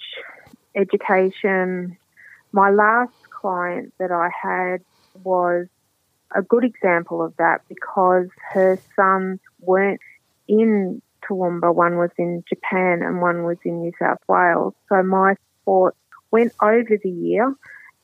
education. 0.75 1.97
My 2.53 2.71
last 2.71 3.15
client 3.31 3.95
that 3.99 4.13
I 4.13 4.29
had 4.43 4.83
was 5.25 5.67
a 6.35 6.43
good 6.43 6.65
example 6.65 7.23
of 7.23 7.37
that 7.37 7.63
because 7.69 8.29
her 8.53 8.79
sons 8.97 9.41
weren't 9.61 10.01
in 10.49 11.03
Toowoomba, 11.29 11.75
one 11.75 11.97
was 11.97 12.11
in 12.19 12.45
Japan 12.49 13.03
and 13.03 13.21
one 13.21 13.45
was 13.45 13.59
in 13.65 13.83
New 13.83 13.93
South 13.99 14.19
Wales. 14.29 14.75
So 14.89 15.03
my 15.03 15.35
support 15.61 15.97
went 16.31 16.53
over 16.63 16.97
the 17.03 17.11
year 17.11 17.55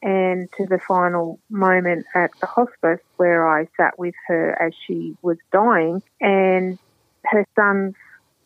and 0.03 0.49
to 0.57 0.67
the 0.67 0.79
final 0.79 1.41
moment 1.51 2.07
at 2.15 2.31
the 2.41 2.47
hospice 2.47 3.01
where 3.17 3.49
I 3.49 3.67
sat 3.77 3.99
with 3.99 4.15
her 4.29 4.61
as 4.61 4.73
she 4.87 5.17
was 5.23 5.39
dying 5.53 6.03
and 6.21 6.79
her 7.25 7.47
sons 7.57 7.95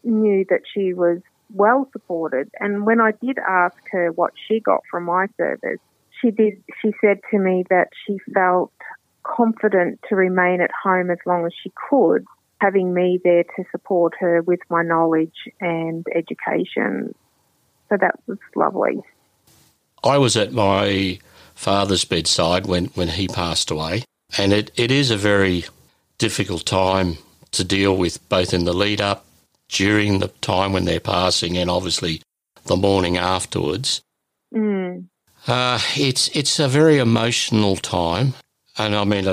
knew 0.04 0.44
that 0.48 0.62
she 0.72 0.94
was 0.94 1.20
well 1.52 1.88
supported. 1.92 2.50
And 2.60 2.86
when 2.86 3.00
I 3.00 3.12
did 3.12 3.38
ask 3.38 3.76
her 3.90 4.12
what 4.12 4.32
she 4.46 4.60
got 4.60 4.82
from 4.90 5.04
my 5.04 5.26
service, 5.36 5.80
she 6.20 6.30
did 6.30 6.62
she 6.80 6.92
said 7.00 7.20
to 7.30 7.38
me 7.38 7.64
that 7.70 7.88
she 8.06 8.18
felt 8.32 8.72
confident 9.22 10.00
to 10.08 10.16
remain 10.16 10.60
at 10.60 10.70
home 10.82 11.10
as 11.10 11.18
long 11.26 11.46
as 11.46 11.52
she 11.62 11.72
could, 11.88 12.24
having 12.60 12.92
me 12.92 13.20
there 13.22 13.44
to 13.44 13.64
support 13.70 14.14
her 14.20 14.42
with 14.42 14.60
my 14.68 14.82
knowledge 14.82 15.48
and 15.60 16.06
education. 16.14 17.14
So 17.88 17.96
that 18.00 18.16
was 18.26 18.38
lovely. 18.54 19.00
I 20.02 20.18
was 20.18 20.36
at 20.36 20.52
my 20.52 21.18
father's 21.54 22.04
bedside 22.04 22.66
when, 22.66 22.86
when 22.86 23.08
he 23.08 23.28
passed 23.28 23.70
away, 23.70 24.04
and 24.38 24.52
it, 24.52 24.70
it 24.76 24.90
is 24.90 25.10
a 25.10 25.16
very 25.16 25.64
difficult 26.18 26.64
time 26.64 27.18
to 27.52 27.64
deal 27.64 27.96
with 27.96 28.26
both 28.28 28.54
in 28.54 28.64
the 28.64 28.72
lead 28.72 29.00
up, 29.00 29.26
during 29.70 30.18
the 30.18 30.28
time 30.40 30.72
when 30.72 30.84
they're 30.84 31.00
passing, 31.00 31.56
and 31.56 31.70
obviously 31.70 32.20
the 32.64 32.76
morning 32.76 33.16
afterwards. 33.16 34.02
Mm. 34.54 35.06
Uh, 35.46 35.78
it's 35.96 36.28
it's 36.36 36.58
a 36.58 36.68
very 36.68 36.98
emotional 36.98 37.76
time, 37.76 38.34
and 38.78 38.94
I 38.94 39.04
mean, 39.04 39.26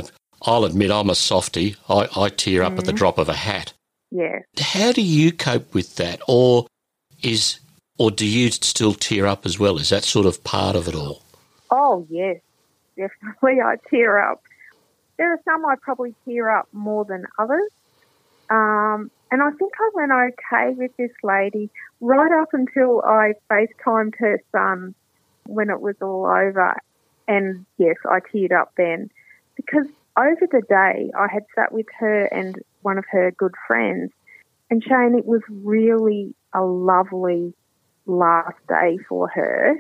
I'll 0.44 0.66
admit 0.66 0.92
I'm 0.92 1.10
a 1.10 1.16
softy. 1.16 1.76
I, 1.90 2.08
I 2.16 2.30
tear 2.30 2.64
up 2.64 2.74
mm. 2.74 2.80
at 2.80 2.86
the 2.86 2.94
drop 2.94 3.18
of 3.18 3.30
a 3.30 3.34
hat. 3.34 3.74
Yeah. 4.12 4.40
How 4.60 4.92
do 4.92 5.02
you 5.02 5.32
cope 5.32 5.74
with 5.74 5.96
that, 5.96 6.22
or 6.28 6.68
is 7.22 7.60
or 7.98 8.12
do 8.12 8.26
you 8.26 8.52
still 8.52 8.94
tear 8.94 9.26
up 9.26 9.46
as 9.46 9.60
well? 9.60 9.78
Is 9.78 9.90
that 9.90 10.04
sort 10.04 10.26
of 10.26 10.44
part 10.44 10.76
of 10.76 10.88
it 10.88 10.96
all? 10.96 11.24
Oh 11.72 12.06
yes, 12.10 12.40
definitely. 12.96 13.62
I 13.66 13.76
tear 13.90 14.20
up. 14.32 14.44
There 15.18 15.34
are 15.34 15.40
some 15.46 15.66
I 15.66 15.76
probably 15.82 16.14
tear 16.26 16.50
up 16.50 16.68
more 16.72 17.04
than 17.04 17.26
others. 17.40 17.72
Um, 18.50 19.12
and 19.30 19.42
I 19.42 19.52
think 19.52 19.74
I 19.78 19.90
went 19.94 20.12
okay 20.12 20.74
with 20.74 20.96
this 20.96 21.12
lady 21.24 21.70
right 22.00 22.32
up 22.42 22.50
until 22.54 23.02
I 23.02 23.34
FaceTimed 23.52 24.16
her 24.20 24.42
son 24.52 24.96
when 25.46 25.70
it 25.70 25.82
was 25.82 25.96
all 26.02 26.26
over. 26.26 26.78
And 27.28 27.66
yes, 27.78 27.96
I 28.06 28.20
teared 28.20 28.54
up 28.54 28.72
then 28.78 29.10
because 29.58 29.88
over 30.18 30.48
the 30.50 30.62
day 30.68 31.12
I 31.18 31.28
had 31.32 31.44
sat 31.54 31.74
with 31.74 31.88
her 32.00 32.26
and 32.26 32.56
one 32.82 32.98
of 32.98 33.06
her 33.12 33.32
good 33.32 33.54
friends. 33.68 34.12
And 34.70 34.84
Shane, 34.84 35.16
it 35.18 35.26
was 35.26 35.42
really 35.50 36.34
a 36.54 36.62
lovely 36.62 37.54
last 38.06 38.58
day 38.68 38.98
for 39.10 39.28
her. 39.30 39.76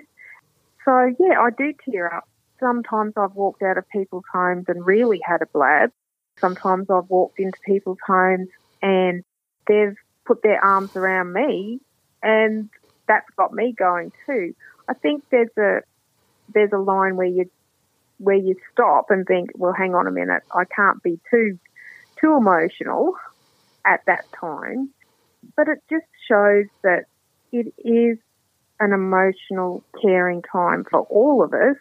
So 0.86 1.16
yeah, 1.20 1.40
I 1.40 1.50
do 1.58 1.74
tear 1.90 2.14
up. 2.14 2.28
Sometimes 2.60 3.14
I've 3.18 3.36
walked 3.36 3.62
out 3.64 3.78
of 3.78 3.88
people's 3.90 4.26
homes 4.32 4.66
and 4.68 4.86
really 4.86 5.20
had 5.24 5.42
a 5.42 5.46
blab. 5.48 5.92
Sometimes 6.40 6.90
I've 6.90 7.10
walked 7.10 7.40
into 7.40 7.58
people's 7.66 7.98
homes 8.06 8.50
and 8.82 9.24
they've 9.68 9.96
put 10.26 10.44
their 10.44 10.64
arms 10.64 10.96
around 10.96 11.34
me 11.34 11.80
and 12.22 12.70
that's 13.08 13.30
got 13.38 13.54
me 13.54 13.74
going 13.78 14.12
too. 14.26 14.54
I 14.88 14.94
think 14.94 15.24
there's 15.30 15.56
a 15.58 15.82
there's 16.54 16.72
a 16.72 16.78
line 16.78 17.18
where 17.18 17.28
you 17.28 17.50
where 18.18 18.36
you 18.36 18.56
stop 18.72 19.06
and 19.10 19.26
think, 19.26 19.52
well, 19.56 19.74
hang 19.74 19.96
on 19.96 20.08
a 20.08 20.12
minute, 20.12 20.44
I 20.54 20.64
can't 20.66 21.02
be 21.04 21.20
too 21.30 21.60
too 22.20 22.36
emotional 22.36 23.14
at 23.86 24.02
that 24.08 24.26
time. 24.40 24.90
But 25.56 25.68
it 25.68 25.80
just 25.90 26.06
shows 26.28 26.66
that 26.84 27.06
it 27.52 27.74
is 27.78 28.18
an 28.80 28.92
emotional, 28.92 29.84
caring 30.02 30.42
time 30.42 30.84
for 30.90 31.02
all 31.02 31.44
of 31.44 31.54
us. 31.54 31.78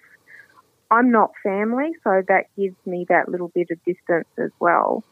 I'm 0.90 1.10
not 1.10 1.32
family, 1.42 1.92
so 2.04 2.22
that 2.28 2.46
gives 2.56 2.76
me 2.86 3.06
that 3.08 3.28
little 3.28 3.48
bit 3.48 3.70
of 3.70 3.82
distance 3.84 4.28
as 4.38 4.50
well. 4.60 5.04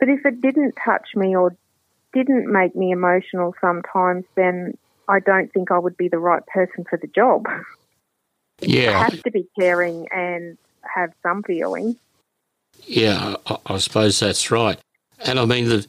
But 0.00 0.08
if 0.08 0.24
it 0.24 0.40
didn't 0.40 0.76
touch 0.84 1.08
me 1.14 1.36
or 1.36 1.56
didn't 2.14 2.50
make 2.50 2.74
me 2.74 2.90
emotional 2.92 3.54
sometimes, 3.60 4.24
then 4.34 4.78
I 5.08 5.20
don't 5.20 5.52
think 5.52 5.70
I 5.70 5.78
would 5.78 5.96
be 5.96 6.08
the 6.08 6.18
right 6.18 6.44
person 6.46 6.84
for 6.88 6.98
the 6.98 7.08
job. 7.08 7.46
Yeah. 8.60 9.02
Have 9.04 9.22
to 9.22 9.30
be 9.30 9.46
caring 9.58 10.08
and 10.10 10.58
have 10.82 11.12
some 11.22 11.42
feeling. 11.42 11.96
Yeah, 12.86 13.36
I, 13.46 13.58
I 13.66 13.78
suppose 13.78 14.18
that's 14.18 14.50
right. 14.50 14.78
And 15.24 15.38
I 15.38 15.44
mean, 15.44 15.68
the, 15.68 15.86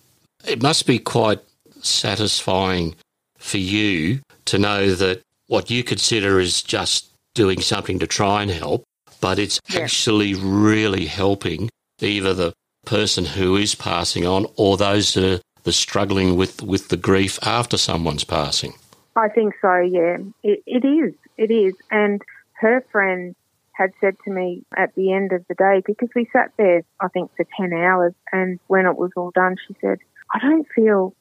it 0.48 0.62
must 0.62 0.86
be 0.86 1.00
quite 1.00 1.40
satisfying 1.82 2.96
for 3.38 3.58
you 3.58 4.20
to 4.46 4.58
know 4.58 4.94
that 4.96 5.22
what 5.48 5.70
you 5.70 5.84
consider 5.84 6.40
is 6.40 6.62
just 6.62 7.10
doing 7.34 7.62
something 7.62 8.00
to 8.00 8.08
try 8.08 8.42
and 8.42 8.52
help, 8.52 8.84
but 9.22 9.40
it's 9.40 9.60
yeah. 9.70 9.82
actually 9.82 10.36
really 10.36 11.06
helping 11.06 11.70
either 12.02 12.34
the 12.34 12.54
person 12.86 13.26
who 13.26 13.56
is 13.56 13.76
passing 13.76 14.26
on 14.26 14.46
or 14.56 14.78
those 14.78 15.14
that 15.14 15.24
are 15.24 15.42
the 15.64 15.72
struggling 15.72 16.36
with, 16.36 16.62
with 16.62 16.90
the 16.90 16.98
grief 16.98 17.40
after 17.44 17.78
someone's 17.78 18.24
passing. 18.24 18.74
I 19.16 19.28
think 19.30 19.54
so, 19.62 19.78
yeah. 19.78 20.18
It, 20.44 20.64
it 20.66 20.86
is. 20.86 21.14
It 21.38 21.52
is. 21.52 21.76
And 21.92 22.22
her 22.60 22.86
friend 22.92 23.36
had 23.72 23.92
said 24.02 24.16
to 24.26 24.32
me 24.32 24.64
at 24.76 24.94
the 24.96 25.14
end 25.14 25.32
of 25.32 25.46
the 25.48 25.56
day, 25.56 25.82
because 25.86 26.10
we 26.14 26.28
sat 26.34 26.52
there, 26.58 26.84
I 27.00 27.08
think, 27.08 27.32
for 27.38 27.46
10 27.58 27.72
hours, 27.74 28.14
and 28.34 28.60
when 28.68 28.86
it 28.86 28.98
was 28.98 29.12
all 29.16 29.32
done, 29.32 29.56
she 29.68 29.76
said, 29.80 30.00
I 30.34 30.40
don't 30.40 30.68
feel 30.76 31.16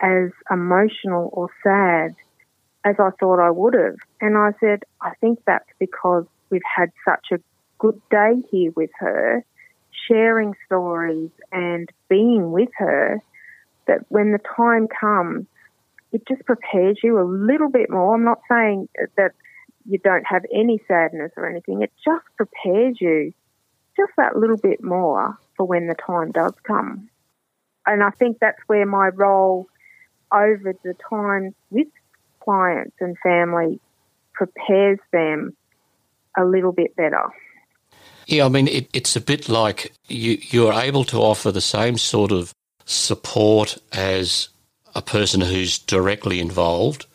as 0.00 0.30
emotional 0.50 1.28
or 1.32 1.50
sad 1.62 2.14
as 2.84 2.96
I 2.98 3.10
thought 3.20 3.38
I 3.38 3.50
would 3.50 3.74
have. 3.74 3.96
And 4.22 4.38
I 4.38 4.52
said, 4.60 4.84
I 5.02 5.12
think 5.20 5.40
that's 5.46 5.68
because 5.78 6.24
we've 6.48 6.62
had 6.64 6.90
such 7.04 7.26
a 7.32 7.42
good 7.78 8.00
day 8.10 8.42
here 8.50 8.72
with 8.74 8.90
her, 8.98 9.44
sharing 10.08 10.54
stories 10.64 11.30
and 11.52 11.90
being 12.08 12.50
with 12.50 12.70
her, 12.78 13.22
that 13.86 14.06
when 14.08 14.32
the 14.32 14.40
time 14.56 14.88
comes, 14.88 15.46
it 16.12 16.26
just 16.26 16.44
prepares 16.44 16.98
you 17.02 17.20
a 17.20 17.28
little 17.28 17.70
bit 17.70 17.90
more. 17.90 18.14
I'm 18.14 18.24
not 18.24 18.40
saying 18.50 18.88
that 19.16 19.32
you 19.86 19.98
don't 19.98 20.26
have 20.26 20.44
any 20.52 20.80
sadness 20.86 21.32
or 21.36 21.48
anything. 21.48 21.82
It 21.82 21.92
just 22.04 22.24
prepares 22.36 22.96
you 23.00 23.32
just 23.96 24.12
that 24.16 24.36
little 24.36 24.56
bit 24.56 24.82
more 24.82 25.38
for 25.56 25.66
when 25.66 25.86
the 25.86 25.94
time 25.94 26.32
does 26.32 26.54
come. 26.62 27.08
And 27.86 28.02
I 28.02 28.10
think 28.10 28.38
that's 28.40 28.60
where 28.66 28.86
my 28.86 29.08
role 29.08 29.66
over 30.32 30.74
the 30.84 30.94
time 31.08 31.54
with 31.70 31.88
clients 32.40 32.96
and 33.00 33.16
family 33.22 33.80
prepares 34.32 34.98
them 35.12 35.56
a 36.36 36.44
little 36.44 36.72
bit 36.72 36.94
better. 36.96 37.28
Yeah, 38.26 38.46
I 38.46 38.48
mean, 38.48 38.68
it, 38.68 38.88
it's 38.92 39.16
a 39.16 39.20
bit 39.20 39.48
like 39.48 39.92
you, 40.08 40.38
you're 40.40 40.72
able 40.72 41.04
to 41.06 41.18
offer 41.18 41.50
the 41.50 41.60
same 41.60 41.98
sort 41.98 42.30
of 42.30 42.52
support 42.84 43.78
as 43.92 44.48
a 44.94 45.02
person 45.02 45.40
who's 45.40 45.78
directly 45.78 46.40
involved, 46.40 47.06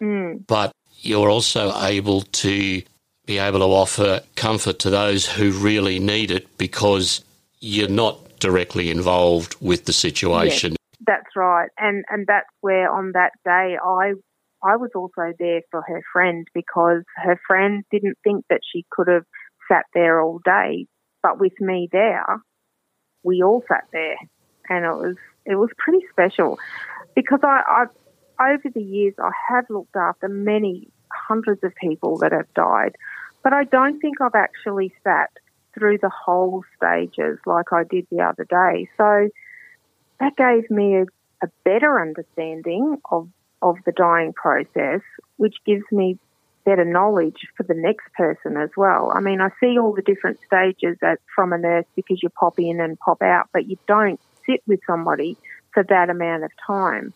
mm. 0.00 0.46
but 0.46 0.72
you're 1.00 1.30
also 1.30 1.72
able 1.82 2.22
to 2.22 2.82
be 3.26 3.38
able 3.38 3.58
to 3.58 3.64
offer 3.64 4.20
comfort 4.36 4.78
to 4.80 4.90
those 4.90 5.26
who 5.26 5.50
really 5.50 5.98
need 5.98 6.30
it 6.30 6.56
because 6.58 7.24
you're 7.60 7.88
not 7.88 8.38
directly 8.38 8.90
involved 8.90 9.56
with 9.60 9.84
the 9.84 9.92
situation. 9.92 10.72
Yes, 10.72 11.04
that's 11.06 11.36
right. 11.36 11.68
And 11.78 12.04
and 12.08 12.26
that's 12.26 12.48
where 12.60 12.90
on 12.90 13.12
that 13.12 13.32
day 13.44 13.76
I 13.82 14.12
I 14.62 14.76
was 14.76 14.90
also 14.94 15.32
there 15.38 15.62
for 15.70 15.82
her 15.82 16.02
friend 16.12 16.46
because 16.54 17.02
her 17.16 17.38
friend 17.46 17.84
didn't 17.90 18.18
think 18.24 18.44
that 18.48 18.60
she 18.72 18.84
could 18.90 19.08
have 19.08 19.24
sat 19.70 19.86
there 19.94 20.20
all 20.20 20.40
day, 20.44 20.86
but 21.22 21.38
with 21.40 21.60
me 21.60 21.88
there, 21.90 22.24
we 23.22 23.42
all 23.42 23.62
sat 23.68 23.84
there, 23.92 24.16
and 24.68 24.84
it 24.84 24.96
was 24.96 25.16
it 25.44 25.56
was 25.56 25.70
pretty 25.76 26.04
special 26.10 26.58
because 27.14 27.40
I, 27.42 27.62
I 27.66 27.84
over 28.40 28.68
the 28.72 28.82
years 28.82 29.14
I 29.18 29.30
have 29.48 29.68
looked 29.70 29.96
after 29.96 30.28
many 30.28 30.88
hundreds 31.10 31.62
of 31.64 31.74
people 31.76 32.18
that 32.18 32.32
have 32.32 32.52
died, 32.54 32.96
but 33.42 33.52
I 33.52 33.64
don't 33.64 34.00
think 34.00 34.20
I've 34.20 34.34
actually 34.34 34.92
sat 35.04 35.30
through 35.74 35.98
the 35.98 36.10
whole 36.10 36.64
stages 36.76 37.38
like 37.46 37.72
I 37.72 37.84
did 37.84 38.06
the 38.10 38.22
other 38.22 38.44
day. 38.44 38.88
So 38.96 39.28
that 40.20 40.36
gave 40.36 40.70
me 40.70 40.96
a, 40.96 41.04
a 41.42 41.48
better 41.64 42.00
understanding 42.00 42.98
of 43.10 43.28
of 43.62 43.76
the 43.86 43.92
dying 43.92 44.32
process, 44.32 45.00
which 45.36 45.56
gives 45.64 45.84
me 45.90 46.18
better 46.64 46.84
knowledge 46.84 47.46
for 47.56 47.62
the 47.62 47.74
next 47.74 48.12
person 48.14 48.56
as 48.56 48.70
well. 48.76 49.10
I 49.14 49.20
mean, 49.20 49.40
I 49.40 49.50
see 49.60 49.78
all 49.78 49.94
the 49.94 50.02
different 50.02 50.38
stages 50.44 50.98
from 51.34 51.52
a 51.52 51.58
nurse 51.58 51.86
because 51.94 52.22
you 52.22 52.28
pop 52.28 52.58
in 52.58 52.80
and 52.80 52.98
pop 52.98 53.22
out, 53.22 53.48
but 53.52 53.68
you 53.68 53.78
don't 53.86 54.20
sit 54.44 54.62
with 54.66 54.80
somebody 54.86 55.36
for 55.72 55.84
that 55.84 56.10
amount 56.10 56.44
of 56.44 56.50
time. 56.66 57.14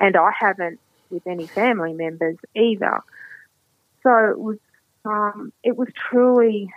And 0.00 0.16
I 0.16 0.30
haven't 0.38 0.80
with 1.10 1.26
any 1.26 1.46
family 1.46 1.92
members 1.92 2.36
either. 2.54 3.00
So 4.02 4.30
it 4.30 4.38
was, 4.38 4.58
um, 5.04 5.52
it 5.62 5.76
was 5.76 5.88
truly, 6.10 6.72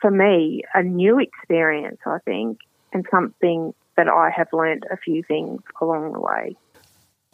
for 0.00 0.10
me, 0.10 0.62
a 0.74 0.82
new 0.82 1.18
experience, 1.18 1.98
I 2.06 2.18
think, 2.24 2.58
and 2.92 3.06
something 3.10 3.74
that 3.96 4.08
I 4.08 4.30
have 4.30 4.48
learned 4.52 4.86
a 4.90 4.96
few 4.96 5.22
things 5.22 5.62
along 5.80 6.12
the 6.12 6.20
way. 6.20 6.56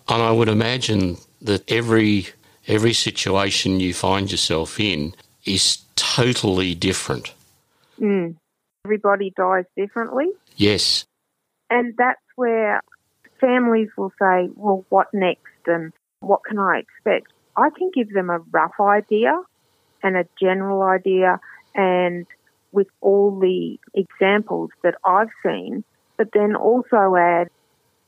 And 0.08 0.22
I 0.22 0.30
would 0.30 0.48
imagine 0.48 1.16
that 1.42 1.70
every 1.70 2.28
every 2.66 2.92
situation 2.92 3.80
you 3.80 3.92
find 3.92 4.30
yourself 4.30 4.80
in 4.80 5.14
is 5.44 5.84
totally 5.96 6.74
different. 6.74 7.32
Mm. 8.00 8.36
Everybody 8.86 9.32
dies 9.36 9.64
differently. 9.76 10.26
Yes. 10.56 11.04
And 11.70 11.94
that's 11.96 12.20
where 12.36 12.80
families 13.44 13.88
will 13.96 14.12
say, 14.18 14.48
well, 14.54 14.84
what 14.88 15.08
next 15.12 15.66
and 15.66 15.92
what 16.20 16.44
can 16.44 16.58
I 16.58 16.78
expect? 16.80 17.32
I 17.56 17.70
can 17.76 17.90
give 17.94 18.12
them 18.12 18.30
a 18.30 18.38
rough 18.38 18.80
idea 18.80 19.40
and 20.02 20.16
a 20.16 20.26
general 20.40 20.82
idea 20.82 21.40
and 21.74 22.26
with 22.72 22.88
all 23.00 23.38
the 23.38 23.78
examples 23.94 24.70
that 24.82 24.94
I've 25.04 25.28
seen, 25.44 25.84
but 26.16 26.28
then 26.32 26.56
also 26.56 27.14
add 27.16 27.48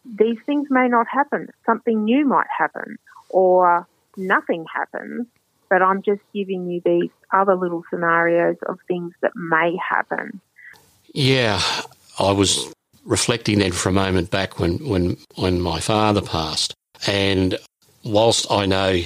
these 0.04 0.38
things 0.46 0.68
may 0.70 0.88
not 0.88 1.06
happen. 1.08 1.48
Something 1.64 2.04
new 2.04 2.26
might 2.26 2.46
happen 2.56 2.96
or 3.28 3.86
nothing 4.16 4.64
happens, 4.74 5.26
but 5.68 5.82
I'm 5.82 6.02
just 6.02 6.20
giving 6.34 6.68
you 6.70 6.80
these 6.84 7.10
other 7.32 7.54
little 7.54 7.84
scenarios 7.90 8.56
of 8.68 8.78
things 8.88 9.12
that 9.20 9.32
may 9.34 9.76
happen. 9.76 10.40
Yeah, 11.12 11.60
I 12.18 12.32
was 12.32 12.72
reflecting 13.06 13.60
then 13.60 13.72
for 13.72 13.88
a 13.88 13.92
moment 13.92 14.30
back 14.30 14.58
when, 14.58 14.86
when, 14.86 15.16
when 15.36 15.60
my 15.60 15.80
father 15.80 16.20
passed. 16.20 16.74
And 17.06 17.58
whilst 18.04 18.50
I 18.50 18.66
know 18.66 19.00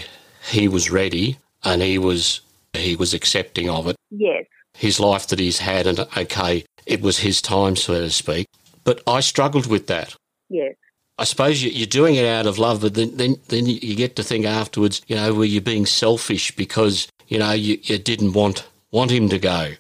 he 0.51 0.69
was 0.69 0.91
ready 0.91 1.39
and 1.63 1.83
he 1.83 1.99
was 1.99 2.41
he 2.73 2.95
was 2.95 3.15
accepting 3.15 3.69
of 3.69 3.89
it. 3.89 3.97
Yes. 4.11 4.45
His 4.75 5.01
life 5.01 5.27
that 5.29 5.39
he's 5.39 5.59
had 5.59 5.87
and 5.87 6.01
okay, 6.17 6.65
it 6.87 7.01
was 7.01 7.19
his 7.19 7.43
time, 7.43 7.77
so 7.77 7.95
to 7.95 8.11
speak. 8.11 8.47
But 8.85 9.03
I 9.07 9.21
struggled 9.21 9.67
with 9.67 9.89
that. 9.89 10.15
Yes. 10.49 10.75
I 11.19 11.25
suppose 11.25 11.63
you're 11.63 11.87
doing 11.87 12.15
it 12.15 12.25
out 12.25 12.47
of 12.47 12.59
love, 12.59 12.81
but 12.81 12.95
then, 12.95 13.17
then, 13.17 13.37
then 13.49 13.67
you 13.67 13.95
get 13.95 14.17
to 14.17 14.23
think 14.23 14.47
afterwards, 14.47 15.03
you 15.07 15.17
know, 15.17 15.35
were 15.35 15.45
you 15.45 15.61
being 15.61 15.85
selfish 15.85 16.57
because, 16.57 17.09
you 17.29 17.39
know, 17.39 17.53
you, 17.53 17.79
you 17.83 17.99
didn't 17.99 18.33
want, 18.33 18.67
want 18.91 19.11
him 19.11 19.29
to 19.29 19.39
go? 19.39 19.73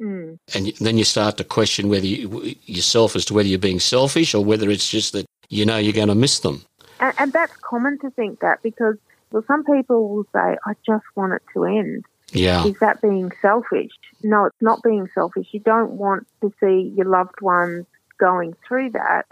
Mm. 0.00 0.38
And 0.54 0.72
then 0.80 0.98
you 0.98 1.04
start 1.04 1.36
to 1.38 1.44
question 1.44 1.88
whether 1.88 2.06
you, 2.06 2.54
yourself 2.64 3.16
as 3.16 3.24
to 3.26 3.34
whether 3.34 3.48
you're 3.48 3.58
being 3.58 3.80
selfish 3.80 4.34
or 4.34 4.44
whether 4.44 4.70
it's 4.70 4.88
just 4.88 5.12
that 5.12 5.26
you 5.48 5.64
know 5.64 5.78
you're 5.78 5.92
going 5.92 6.08
to 6.08 6.14
miss 6.14 6.40
them. 6.40 6.62
And, 7.00 7.14
and 7.18 7.32
that's 7.32 7.56
common 7.56 7.98
to 8.00 8.10
think 8.10 8.40
that 8.40 8.62
because 8.62 8.96
well, 9.30 9.44
some 9.46 9.64
people 9.64 10.08
will 10.08 10.24
say, 10.32 10.56
I 10.66 10.74
just 10.86 11.04
want 11.14 11.32
it 11.32 11.42
to 11.54 11.64
end. 11.64 12.04
Yeah. 12.32 12.66
Is 12.66 12.78
that 12.80 13.00
being 13.00 13.32
selfish? 13.40 13.90
No, 14.22 14.46
it's 14.46 14.56
not 14.60 14.82
being 14.82 15.08
selfish. 15.14 15.48
You 15.52 15.60
don't 15.60 15.92
want 15.92 16.26
to 16.42 16.52
see 16.60 16.92
your 16.96 17.06
loved 17.06 17.40
ones 17.40 17.86
going 18.18 18.54
through 18.66 18.90
that 18.90 19.26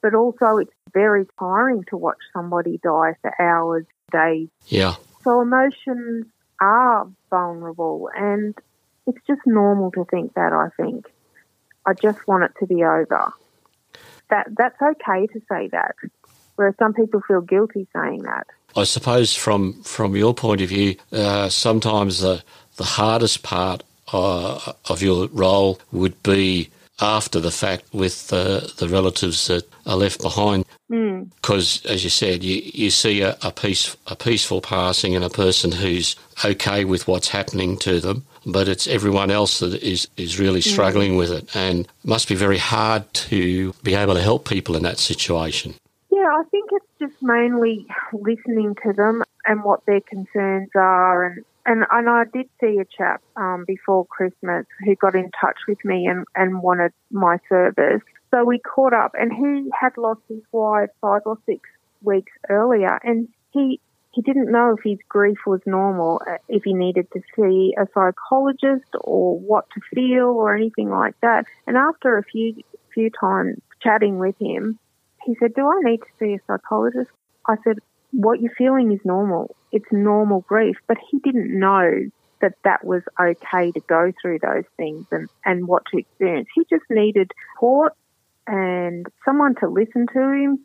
but 0.00 0.14
also 0.14 0.58
it's 0.58 0.72
very 0.92 1.26
tiring 1.38 1.84
to 1.90 1.96
watch 1.96 2.18
somebody 2.32 2.78
die 2.82 3.14
for 3.20 3.34
hours, 3.40 3.84
days. 4.12 4.48
Yeah. 4.66 4.94
So 5.24 5.40
emotions 5.40 6.26
are 6.60 7.08
vulnerable 7.30 8.10
and 8.16 8.54
it's 9.08 9.26
just 9.26 9.40
normal 9.46 9.90
to 9.92 10.04
think 10.04 10.34
that, 10.34 10.52
I 10.52 10.68
think. 10.80 11.06
I 11.86 11.94
just 11.94 12.28
want 12.28 12.44
it 12.44 12.52
to 12.60 12.66
be 12.66 12.84
over. 12.84 13.32
That 14.30 14.46
that's 14.56 14.80
okay 14.80 15.26
to 15.26 15.40
say 15.50 15.68
that. 15.68 15.94
Whereas 16.56 16.74
some 16.78 16.92
people 16.92 17.22
feel 17.26 17.40
guilty 17.40 17.88
saying 17.96 18.22
that. 18.22 18.46
I 18.76 18.84
suppose 18.84 19.34
from 19.34 19.82
from 19.82 20.14
your 20.14 20.34
point 20.34 20.60
of 20.60 20.68
view, 20.68 20.96
uh, 21.12 21.48
sometimes 21.48 22.20
the 22.20 22.42
the 22.76 22.84
hardest 22.84 23.42
part 23.42 23.82
uh, 24.12 24.72
of 24.88 25.02
your 25.02 25.28
role 25.28 25.80
would 25.90 26.22
be 26.22 26.68
after 27.00 27.40
the 27.40 27.50
fact 27.50 27.84
with 27.92 28.32
uh, 28.32 28.60
the 28.78 28.88
relatives 28.88 29.46
that 29.46 29.64
are 29.86 29.96
left 29.96 30.20
behind. 30.20 30.64
Because, 30.88 31.78
mm. 31.78 31.86
as 31.86 32.02
you 32.02 32.10
said, 32.10 32.42
you, 32.42 32.60
you 32.74 32.90
see 32.90 33.20
a, 33.22 33.36
a, 33.42 33.52
peace, 33.52 33.96
a 34.08 34.16
peaceful 34.16 34.60
passing 34.60 35.14
and 35.14 35.24
a 35.24 35.30
person 35.30 35.70
who's 35.70 36.16
okay 36.44 36.84
with 36.84 37.06
what's 37.06 37.28
happening 37.28 37.76
to 37.78 38.00
them, 38.00 38.24
but 38.46 38.68
it's 38.68 38.86
everyone 38.86 39.30
else 39.30 39.60
that 39.60 39.82
is, 39.82 40.08
is 40.16 40.38
really 40.38 40.60
hmm. 40.60 40.70
struggling 40.70 41.12
mm. 41.12 41.18
with 41.18 41.30
it. 41.30 41.56
And 41.56 41.80
it 41.80 41.90
must 42.04 42.28
be 42.28 42.34
very 42.34 42.58
hard 42.58 43.12
to 43.14 43.72
be 43.82 43.94
able 43.94 44.14
to 44.14 44.22
help 44.22 44.48
people 44.48 44.76
in 44.76 44.82
that 44.82 44.98
situation. 44.98 45.74
Yeah, 46.10 46.30
I 46.34 46.42
think 46.50 46.70
it's 46.72 46.86
just 46.98 47.22
mainly 47.22 47.86
listening 48.12 48.74
to 48.84 48.92
them 48.92 49.22
and 49.46 49.62
what 49.62 49.84
their 49.86 50.00
concerns 50.00 50.70
are 50.74 51.24
and 51.24 51.44
and, 51.68 51.84
and 51.90 52.08
I 52.08 52.24
did 52.32 52.48
see 52.62 52.78
a 52.78 52.86
chap 52.86 53.20
um, 53.36 53.64
before 53.66 54.06
Christmas 54.06 54.64
who 54.86 54.96
got 54.96 55.14
in 55.14 55.30
touch 55.38 55.58
with 55.68 55.84
me 55.84 56.06
and, 56.06 56.24
and 56.34 56.62
wanted 56.62 56.92
my 57.10 57.36
service. 57.46 58.00
So 58.30 58.42
we 58.42 58.58
caught 58.58 58.94
up, 58.94 59.12
and 59.12 59.30
he 59.30 59.70
had 59.78 59.98
lost 59.98 60.20
his 60.30 60.40
wife 60.50 60.88
five 61.02 61.22
or 61.26 61.36
six 61.44 61.68
weeks 62.02 62.32
earlier, 62.48 62.98
and 63.04 63.28
he 63.50 63.80
he 64.12 64.22
didn't 64.22 64.50
know 64.50 64.74
if 64.76 64.82
his 64.82 64.98
grief 65.08 65.38
was 65.46 65.60
normal, 65.66 66.20
uh, 66.28 66.38
if 66.48 66.64
he 66.64 66.74
needed 66.74 67.08
to 67.12 67.20
see 67.36 67.74
a 67.78 67.86
psychologist 67.94 68.90
or 69.00 69.38
what 69.38 69.66
to 69.74 69.80
feel 69.94 70.26
or 70.26 70.54
anything 70.54 70.90
like 70.90 71.14
that. 71.20 71.44
And 71.66 71.76
after 71.76 72.16
a 72.16 72.24
few 72.24 72.62
few 72.94 73.10
times 73.10 73.58
chatting 73.82 74.18
with 74.18 74.36
him, 74.40 74.78
he 75.24 75.36
said, 75.36 75.54
"Do 75.54 75.66
I 75.66 75.80
need 75.82 75.98
to 75.98 76.12
see 76.18 76.34
a 76.34 76.40
psychologist?" 76.46 77.10
I 77.46 77.56
said, 77.64 77.78
"What 78.12 78.40
you're 78.40 78.54
feeling 78.54 78.92
is 78.92 79.00
normal 79.04 79.54
it's 79.72 79.90
normal 79.90 80.40
grief. 80.42 80.76
But 80.86 80.98
he 81.10 81.18
didn't 81.18 81.58
know 81.58 82.10
that 82.40 82.54
that 82.64 82.84
was 82.84 83.02
okay 83.20 83.72
to 83.72 83.80
go 83.80 84.12
through 84.22 84.38
those 84.40 84.64
things 84.76 85.06
and, 85.10 85.28
and 85.44 85.66
what 85.66 85.84
to 85.90 85.98
experience. 85.98 86.48
He 86.54 86.64
just 86.70 86.84
needed 86.88 87.32
support 87.54 87.94
and 88.46 89.06
someone 89.24 89.54
to 89.56 89.68
listen 89.68 90.06
to 90.12 90.20
him, 90.20 90.58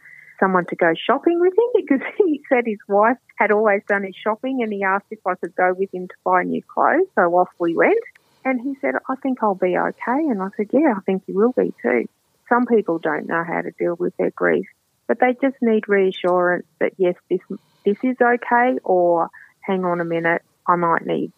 someone 0.43 0.65
to 0.65 0.75
go 0.75 0.93
shopping 1.07 1.39
with 1.39 1.53
him 1.53 1.85
because 1.85 2.07
he 2.17 2.41
said 2.49 2.63
his 2.65 2.79
wife 2.87 3.17
had 3.37 3.51
always 3.51 3.81
done 3.87 4.03
his 4.03 4.15
shopping 4.15 4.61
and 4.61 4.73
he 4.73 4.83
asked 4.83 5.05
if 5.11 5.19
I 5.25 5.35
could 5.35 5.55
go 5.55 5.73
with 5.73 5.93
him 5.93 6.07
to 6.07 6.15
buy 6.23 6.43
new 6.43 6.61
clothes. 6.61 7.07
So 7.15 7.21
off 7.21 7.49
we 7.59 7.75
went. 7.75 8.03
And 8.45 8.59
he 8.59 8.75
said, 8.81 8.95
I 9.09 9.15
think 9.15 9.41
I'll 9.41 9.55
be 9.55 9.77
okay. 9.77 10.19
And 10.29 10.41
I 10.41 10.49
said, 10.57 10.67
Yeah, 10.73 10.95
I 10.97 11.01
think 11.05 11.23
you 11.27 11.35
will 11.35 11.53
be 11.53 11.73
too. 11.81 12.09
Some 12.49 12.65
people 12.65 12.99
don't 12.99 13.25
know 13.25 13.43
how 13.47 13.61
to 13.61 13.71
deal 13.71 13.95
with 13.95 14.15
their 14.17 14.31
grief, 14.31 14.67
but 15.07 15.17
they 15.21 15.33
just 15.41 15.55
need 15.61 15.87
reassurance 15.87 16.65
that 16.79 16.91
yes, 16.97 17.15
this 17.29 17.39
this 17.85 17.97
is 18.03 18.17
okay, 18.21 18.77
or 18.83 19.29
hang 19.61 19.85
on 19.85 20.01
a 20.01 20.05
minute, 20.05 20.41
I 20.67 20.75
might 20.75 21.05
need 21.05 21.31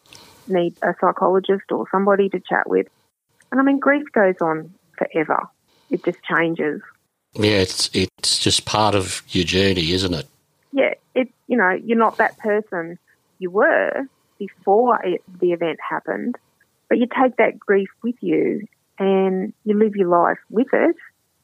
need 0.47 0.75
a 0.81 0.95
psychologist 0.99 1.71
or 1.71 1.85
somebody 1.91 2.29
to 2.29 2.39
chat 2.39 2.67
with. 2.67 2.87
And 3.51 3.61
I 3.61 3.63
mean, 3.63 3.79
grief 3.79 4.05
goes 4.11 4.35
on 4.41 4.73
forever. 4.97 5.43
It 5.91 6.03
just 6.03 6.23
changes. 6.23 6.81
Yeah, 7.35 7.61
it's 7.61 7.89
it's 7.93 8.39
just 8.39 8.65
part 8.65 8.95
of 8.95 9.21
your 9.29 9.43
journey, 9.43 9.91
isn't 9.91 10.13
it? 10.13 10.27
Yeah, 10.71 10.93
it 11.13 11.29
you 11.47 11.57
know 11.57 11.71
you're 11.71 11.97
not 11.97 12.17
that 12.17 12.37
person 12.37 12.97
you 13.39 13.49
were 13.49 14.07
before 14.39 15.03
it, 15.03 15.21
the 15.39 15.51
event 15.51 15.79
happened, 15.87 16.35
but 16.89 16.97
you 16.97 17.07
take 17.07 17.37
that 17.37 17.59
grief 17.59 17.89
with 18.03 18.15
you 18.21 18.67
and 18.99 19.53
you 19.63 19.77
live 19.77 19.95
your 19.95 20.07
life 20.07 20.39
with 20.49 20.67
it, 20.73 20.95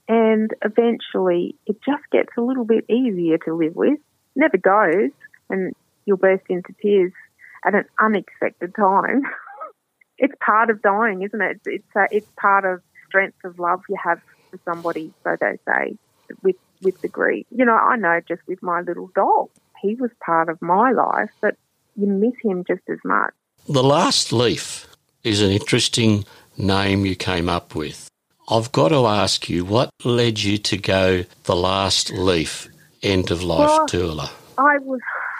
and 0.07 0.51
eventually 0.63 1.55
it 1.65 1.77
just 1.85 2.03
gets 2.11 2.29
a 2.37 2.41
little 2.41 2.65
bit 2.65 2.89
easier 2.89 3.37
to 3.39 3.53
live 3.53 3.75
with 3.75 3.99
never 4.35 4.57
goes, 4.57 5.11
and 5.49 5.73
you'll 6.05 6.17
burst 6.17 6.43
into 6.49 6.73
tears 6.81 7.13
at 7.65 7.75
an 7.75 7.85
unexpected 7.99 8.73
time. 8.75 9.23
it's 10.17 10.33
part 10.39 10.69
of 10.69 10.81
dying, 10.81 11.21
isn't 11.21 11.41
it? 11.41 11.61
It's 11.65 11.85
it's, 11.95 12.11
it's 12.11 12.31
part 12.37 12.65
of 12.65 12.81
strength 13.07 13.43
of 13.43 13.59
love 13.59 13.81
you 13.89 13.97
have 14.03 14.21
for 14.51 14.59
somebody, 14.65 15.13
so 15.23 15.35
they 15.39 15.57
say, 15.65 15.97
with 16.43 16.57
with 16.81 17.01
the 17.01 17.07
grief. 17.07 17.45
You 17.51 17.65
know, 17.65 17.75
I 17.75 17.95
know 17.95 18.19
just 18.27 18.41
with 18.47 18.61
my 18.61 18.81
little 18.81 19.09
dog, 19.15 19.49
he 19.81 19.95
was 19.95 20.11
part 20.23 20.49
of 20.49 20.61
my 20.61 20.91
life, 20.91 21.29
but 21.41 21.55
you 21.95 22.07
miss 22.07 22.33
him 22.43 22.63
just 22.67 22.83
as 22.89 22.99
much. 23.03 23.33
The 23.67 23.83
last 23.83 24.31
leaf 24.31 24.87
is 25.23 25.41
an 25.41 25.51
interesting 25.51 26.25
name 26.57 27.05
you 27.05 27.15
came 27.15 27.49
up 27.49 27.75
with. 27.75 28.09
I've 28.49 28.71
got 28.71 28.89
to 28.89 29.05
ask 29.05 29.49
you, 29.49 29.63
what 29.63 29.89
led 30.03 30.41
you 30.41 30.57
to 30.57 30.77
go 30.77 31.23
the 31.43 31.55
last 31.55 32.11
leaf 32.11 32.67
end 33.01 33.31
of 33.31 33.43
life 33.43 33.69
Well, 33.69 33.87
doula? 33.87 34.31
I 34.57 34.77
was 34.79 34.99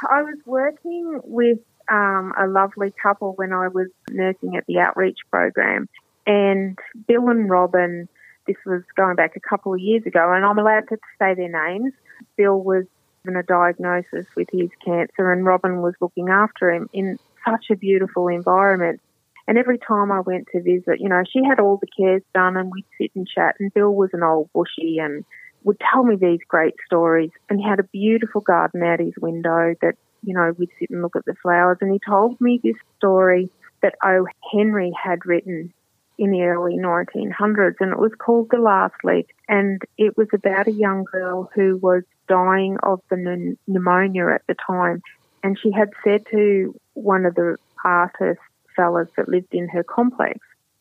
I 0.10 0.22
was 0.24 0.38
working 0.46 1.20
with 1.24 1.60
um, 1.90 2.34
a 2.38 2.48
lovely 2.48 2.94
couple 3.02 3.34
when 3.34 3.54
I 3.54 3.68
was 3.68 3.88
nursing 4.10 4.56
at 4.56 4.66
the 4.66 4.80
outreach 4.80 5.20
program, 5.30 5.90
and 6.26 6.78
Bill 7.08 7.30
and 7.30 7.50
Robin. 7.50 8.08
This 8.52 8.66
was 8.66 8.84
going 8.98 9.16
back 9.16 9.38
a 9.38 9.40
couple 9.40 9.74
of 9.74 9.80
years 9.80 10.06
ago, 10.06 10.34
and 10.34 10.44
I'm 10.44 10.60
allowed 10.60 10.90
to 10.90 10.98
say 11.18 11.36
their 11.36 11.70
names. 11.70 11.94
Bill 12.36 12.60
was 12.60 12.84
given 13.24 13.40
a 13.40 13.44
diagnosis 13.44 14.26
with 14.36 14.50
his 14.52 14.70
cancer, 14.84 15.32
and 15.32 15.46
Robin 15.46 15.82
was 15.82 15.94
looking 16.02 16.28
after 16.28 16.70
him 16.70 16.90
in 16.92 17.18
such 17.46 17.68
a 17.72 17.78
beautiful 17.78 18.28
environment. 18.28 19.00
And 19.48 19.58
every 19.58 19.78
time 19.78 20.12
I 20.12 20.20
went 20.20 20.50
to 20.52 20.62
visit, 20.62 21.00
you 21.00 21.08
know, 21.08 21.24
she 21.32 21.46
had 21.48 21.62
all 21.62 21.78
the 21.78 21.88
cares 21.98 22.24
done, 22.34 22.58
and 22.58 22.70
we'd 22.74 22.84
sit 22.98 23.12
and 23.16 23.26
chat. 23.26 23.56
And 23.62 23.74
Bill 23.74 23.94
was 23.94 24.10
an 24.12 24.22
old 24.22 24.50
bushy 24.54 24.98
and 25.00 25.24
would 25.64 25.80
tell 25.80 26.04
me 26.04 26.18
these 26.18 26.42
great 26.46 26.76
stories. 26.86 27.32
And 27.50 27.58
he 27.58 27.66
had 27.66 27.80
a 27.80 27.84
beautiful 27.84 28.42
garden 28.42 28.84
out 28.84 29.00
his 29.00 29.14
window 29.22 29.76
that, 29.82 29.96
you 30.24 30.34
know, 30.34 30.54
we'd 30.58 30.72
sit 30.78 30.90
and 30.90 31.02
look 31.02 31.16
at 31.16 31.24
the 31.24 31.36
flowers. 31.42 31.78
And 31.80 31.94
he 31.94 32.02
told 32.06 32.42
me 32.42 32.60
this 32.62 32.76
story 32.98 33.50
that 33.82 33.96
O. 34.04 34.26
Henry 34.52 34.92
had 35.02 35.26
written 35.26 35.74
in 36.22 36.30
the 36.30 36.44
early 36.44 36.78
1900s, 36.78 37.78
and 37.80 37.94
it 37.94 37.98
was 37.98 38.12
called 38.20 38.48
The 38.52 38.60
Last 38.60 38.94
Leaf. 39.04 39.26
And 39.50 39.82
it 39.98 40.16
was 40.16 40.28
about 40.32 40.68
a 40.68 40.72
young 40.72 41.04
girl 41.12 41.50
who 41.56 41.78
was 41.78 42.04
dying 42.30 42.78
of 42.84 43.02
the 43.10 43.16
pn- 43.16 43.58
pneumonia 43.66 44.28
at 44.28 44.46
the 44.48 44.54
time. 44.54 45.02
And 45.42 45.58
she 45.58 45.72
had 45.72 45.90
said 46.04 46.28
to 46.30 46.80
one 46.94 47.26
of 47.26 47.34
the 47.34 47.58
artist 47.84 48.40
fellas 48.76 49.08
that 49.18 49.30
lived 49.30 49.52
in 49.52 49.68
her 49.70 49.84
complex, 49.84 50.38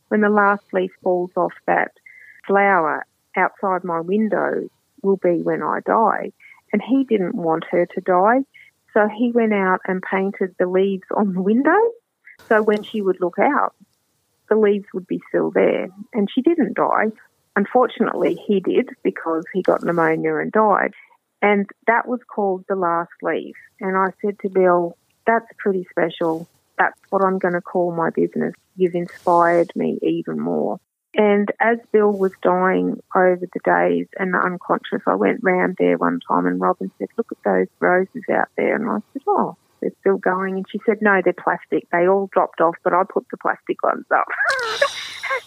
when 0.09 0.21
the 0.21 0.29
last 0.29 0.65
leaf 0.75 0.91
falls 1.03 1.31
off 1.39 1.55
that 1.67 1.93
flower 2.47 3.07
outside 3.35 3.83
my 3.83 4.01
window 4.01 4.69
will 5.01 5.17
be 5.17 5.41
when 5.41 5.63
I 5.63 5.81
die. 5.87 6.33
And 6.71 6.83
he 6.83 7.05
didn't 7.05 7.35
want 7.35 7.65
her 7.71 7.87
to 7.87 8.01
die. 8.03 8.41
So 8.93 9.09
he 9.09 9.33
went 9.33 9.55
out 9.55 9.81
and 9.87 10.03
painted 10.03 10.55
the 10.59 10.67
leaves 10.67 11.09
on 11.17 11.33
the 11.33 11.41
window. 11.41 11.81
So 12.47 12.61
when 12.61 12.83
she 12.83 13.01
would 13.01 13.23
look 13.23 13.39
out, 13.39 13.75
the 14.51 14.57
leaves 14.57 14.87
would 14.93 15.07
be 15.07 15.23
still 15.29 15.51
there. 15.51 15.89
And 16.13 16.29
she 16.33 16.43
didn't 16.43 16.75
die. 16.75 17.07
Unfortunately, 17.57 18.39
he 18.47 18.61
did 18.61 18.91
because 19.03 19.45
he 19.55 19.63
got 19.63 19.83
pneumonia 19.83 20.37
and 20.37 20.53
died. 20.53 20.93
And 21.41 21.67
that 21.87 22.07
was 22.07 22.21
called 22.33 22.65
The 22.69 22.77
Last 22.77 23.11
Leaf. 23.23 23.57
And 23.81 23.97
I 23.97 24.09
said 24.21 24.39
to 24.41 24.51
Bill, 24.51 24.97
that's 25.27 25.47
pretty 25.59 25.87
special. 25.91 26.49
That's 26.79 26.99
what 27.09 27.25
I'm 27.25 27.39
going 27.39 27.55
to 27.55 27.61
call 27.61 27.93
my 27.93 28.11
business. 28.11 28.55
You've 28.77 28.95
inspired 28.95 29.73
me 29.75 29.99
even 30.03 30.39
more. 30.39 30.81
And 31.15 31.51
as 31.61 31.79
Bill 31.93 32.13
was 32.13 32.33
dying 32.43 33.03
over 33.15 33.41
the 33.41 33.61
days 33.65 34.07
and 34.19 34.35
unconscious, 34.35 35.03
I 35.07 35.17
went 35.17 35.41
round 35.43 35.77
there 35.79 35.99
one 35.99 36.21
time 36.27 36.47
and 36.47 36.61
Robin 36.61 36.91
said, 36.99 37.09
Look 37.17 37.33
at 37.33 37.43
those 37.45 37.67
roses 37.81 38.23
out 38.31 38.49
there. 38.57 38.77
And 38.77 38.89
I 38.89 38.99
said, 39.13 39.23
Oh, 39.27 39.57
they're 39.81 39.91
still 40.01 40.19
going. 40.19 40.57
And 40.57 40.67
she 40.71 40.81
said, 40.87 40.99
No, 41.01 41.21
they're 41.23 41.33
plastic. 41.33 41.89
They 41.91 42.07
all 42.07 42.29
dropped 42.33 42.61
off, 42.61 42.77
but 42.83 42.93
I 42.93 43.03
put 43.13 43.27
the 43.31 43.37
plastic 43.37 43.83
ones 43.83 44.07
up. 44.15 44.27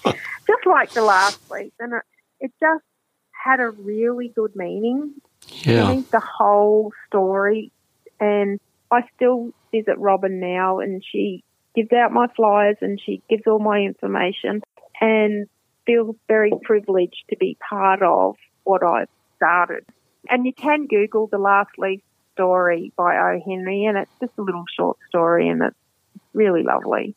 just 0.48 0.66
like 0.66 0.92
the 0.92 1.04
last 1.04 1.40
week. 1.52 1.74
And 1.80 1.94
it, 1.94 2.04
it 2.40 2.52
just 2.60 2.84
had 3.32 3.60
a 3.60 3.70
really 3.70 4.32
good 4.36 4.56
meaning 4.56 5.16
Yeah. 5.64 5.86
I 5.86 5.88
think 5.88 6.10
the 6.10 6.22
whole 6.22 6.92
story, 7.08 7.72
and 8.20 8.60
I 8.92 9.02
still 9.16 9.52
visit 9.72 9.98
Robin 9.98 10.40
now, 10.40 10.80
and 10.80 11.04
she 11.04 11.44
gives 11.76 11.92
out 11.92 12.12
my 12.12 12.28
flyers 12.36 12.78
and 12.82 13.02
she 13.04 13.22
gives 13.30 13.44
all 13.48 13.60
my 13.60 13.80
information, 13.80 14.62
and 15.02 15.48
feel 15.86 16.16
very 16.28 16.52
privileged 16.64 17.24
to 17.30 17.36
be 17.38 17.58
part 17.68 18.02
of 18.02 18.36
what 18.64 18.84
I've 18.84 19.10
started. 19.36 19.86
And 20.30 20.46
you 20.46 20.54
can 20.54 20.88
Google 20.88 21.28
the 21.28 21.38
Last 21.38 21.72
Leaf 21.78 22.02
story 22.34 22.92
by 22.96 23.18
O. 23.18 23.42
Henry, 23.46 23.86
and 23.86 23.98
it's 23.98 24.12
just 24.20 24.34
a 24.38 24.42
little 24.42 24.66
short 24.76 24.98
story, 25.08 25.48
and 25.50 25.62
it's 25.62 25.76
really 26.34 26.64
lovely. 26.64 27.16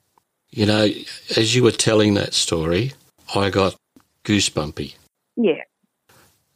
You 0.50 0.66
know, 0.66 0.88
as 1.37 1.55
you 1.55 1.62
were 1.62 1.72
telling 1.72 2.14
that 2.14 2.33
story, 2.35 2.92
I 3.35 3.50
got 3.50 3.76
goosebumpy. 4.24 4.94
Yeah, 5.37 5.62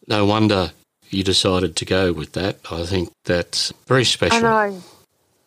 No 0.06 0.24
wonder 0.24 0.72
you 1.10 1.22
decided 1.24 1.76
to 1.76 1.84
go 1.84 2.12
with 2.12 2.32
that. 2.32 2.58
I 2.70 2.84
think 2.84 3.10
that's 3.24 3.72
very 3.86 4.04
special. 4.04 4.38
I 4.46 4.68
know. 4.70 4.82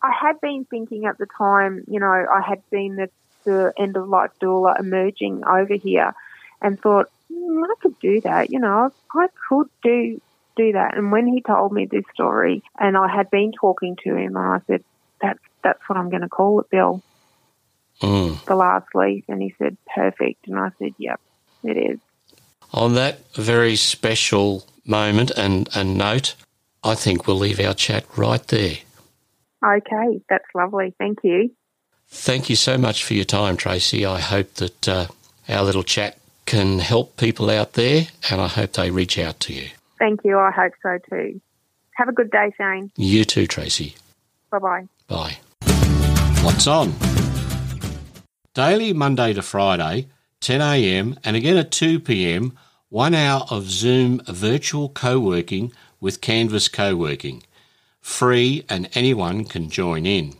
I 0.02 0.12
had 0.12 0.40
been 0.40 0.66
thinking 0.66 1.06
at 1.06 1.18
the 1.18 1.26
time, 1.38 1.84
you 1.88 1.98
know, 1.98 2.06
I 2.06 2.42
had 2.46 2.62
seen 2.70 2.96
the, 2.96 3.08
the 3.44 3.72
end 3.78 3.96
of 3.96 4.06
life 4.08 4.30
doula 4.40 4.78
emerging 4.78 5.42
over 5.44 5.74
here 5.74 6.14
and 6.60 6.78
thought, 6.78 7.10
mm, 7.32 7.64
I 7.64 7.74
could 7.80 7.98
do 8.00 8.20
that, 8.20 8.50
you 8.50 8.58
know, 8.58 8.90
I 9.14 9.26
could 9.48 9.68
do 9.82 10.20
do 10.56 10.72
that. 10.72 10.96
And 10.96 11.12
when 11.12 11.26
he 11.26 11.42
told 11.42 11.72
me 11.72 11.86
this 11.90 12.04
story 12.12 12.62
and 12.78 12.96
I 12.96 13.08
had 13.14 13.30
been 13.30 13.52
talking 13.52 13.96
to 14.04 14.14
him 14.16 14.36
and 14.36 14.46
I 14.46 14.60
said, 14.66 14.84
That's 15.20 15.40
that's 15.62 15.80
what 15.88 15.98
I'm 15.98 16.10
gonna 16.10 16.28
call 16.28 16.60
it, 16.60 16.70
Bill, 16.70 17.02
Mm. 18.02 18.44
the 18.44 18.56
last 18.56 18.86
leaf 18.94 19.24
and 19.28 19.40
he 19.40 19.54
said, 19.58 19.76
Perfect 19.94 20.48
and 20.48 20.58
I 20.58 20.70
said, 20.78 20.94
Yep, 20.98 21.20
it 21.64 21.92
is. 21.92 21.98
On 22.72 22.94
that 22.94 23.20
very 23.34 23.76
special 23.76 24.66
moment 24.84 25.30
and, 25.36 25.68
and 25.74 25.96
note, 25.96 26.34
I 26.82 26.94
think 26.96 27.26
we'll 27.26 27.38
leave 27.38 27.60
our 27.60 27.74
chat 27.74 28.04
right 28.16 28.46
there. 28.48 28.78
Okay, 29.64 30.20
that's 30.28 30.44
lovely. 30.54 30.94
Thank 30.98 31.18
you. 31.22 31.50
Thank 32.08 32.50
you 32.50 32.56
so 32.56 32.76
much 32.76 33.04
for 33.04 33.14
your 33.14 33.24
time, 33.24 33.56
Tracy. 33.56 34.04
I 34.04 34.20
hope 34.20 34.54
that 34.54 34.88
uh, 34.88 35.06
our 35.48 35.62
little 35.64 35.82
chat 35.82 36.18
can 36.46 36.78
help 36.78 37.16
people 37.16 37.48
out 37.48 37.72
there, 37.72 38.08
and 38.30 38.40
I 38.40 38.48
hope 38.48 38.74
they 38.74 38.90
reach 38.90 39.18
out 39.18 39.40
to 39.40 39.54
you. 39.54 39.68
Thank 39.98 40.20
you. 40.24 40.38
I 40.38 40.50
hope 40.50 40.72
so 40.82 40.98
too. 41.08 41.40
Have 41.96 42.08
a 42.08 42.12
good 42.12 42.30
day, 42.30 42.52
Shane. 42.58 42.90
You 42.96 43.24
too, 43.24 43.46
Tracy. 43.46 43.94
Bye 44.50 44.58
bye. 44.58 44.88
Bye. 45.06 45.38
What's 46.42 46.66
on? 46.66 46.92
Daily 48.54 48.92
Monday 48.92 49.32
to 49.32 49.42
Friday, 49.42 50.08
10am 50.40 51.18
and 51.24 51.36
again 51.36 51.56
at 51.56 51.70
2pm, 51.70 52.52
one 52.88 53.14
hour 53.14 53.44
of 53.50 53.64
Zoom 53.70 54.20
virtual 54.28 54.88
co 54.88 55.18
working 55.18 55.72
with 56.00 56.20
Canvas 56.20 56.68
Co 56.68 56.94
working. 56.94 57.42
Free 58.00 58.64
and 58.68 58.88
anyone 58.94 59.44
can 59.44 59.70
join 59.70 60.04
in. 60.04 60.34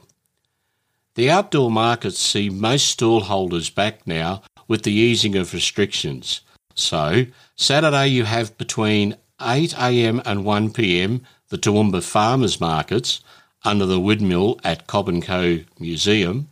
The 1.15 1.31
outdoor 1.31 1.71
markets 1.71 2.19
see 2.19 2.51
most 2.51 2.87
stall 2.87 3.21
holders 3.23 3.71
back 3.71 4.07
now 4.07 4.43
with 4.69 4.83
the 4.83 4.93
easing 4.93 5.37
of 5.37 5.55
restrictions. 5.55 6.43
So, 6.75 7.27
Saturday 7.57 8.09
you 8.09 8.25
have 8.25 8.59
between 8.59 9.17
8am 9.45 10.23
and 10.25 10.41
1pm 10.41 11.21
the 11.51 11.59
Toowoomba 11.59 12.03
Farmers 12.03 12.61
Markets 12.61 13.21
under 13.65 13.87
the 13.87 14.01
windmill 14.01 14.59
at 14.65 14.87
Cobb 14.87 15.23
Co 15.23 15.61
Museum. 15.79 16.49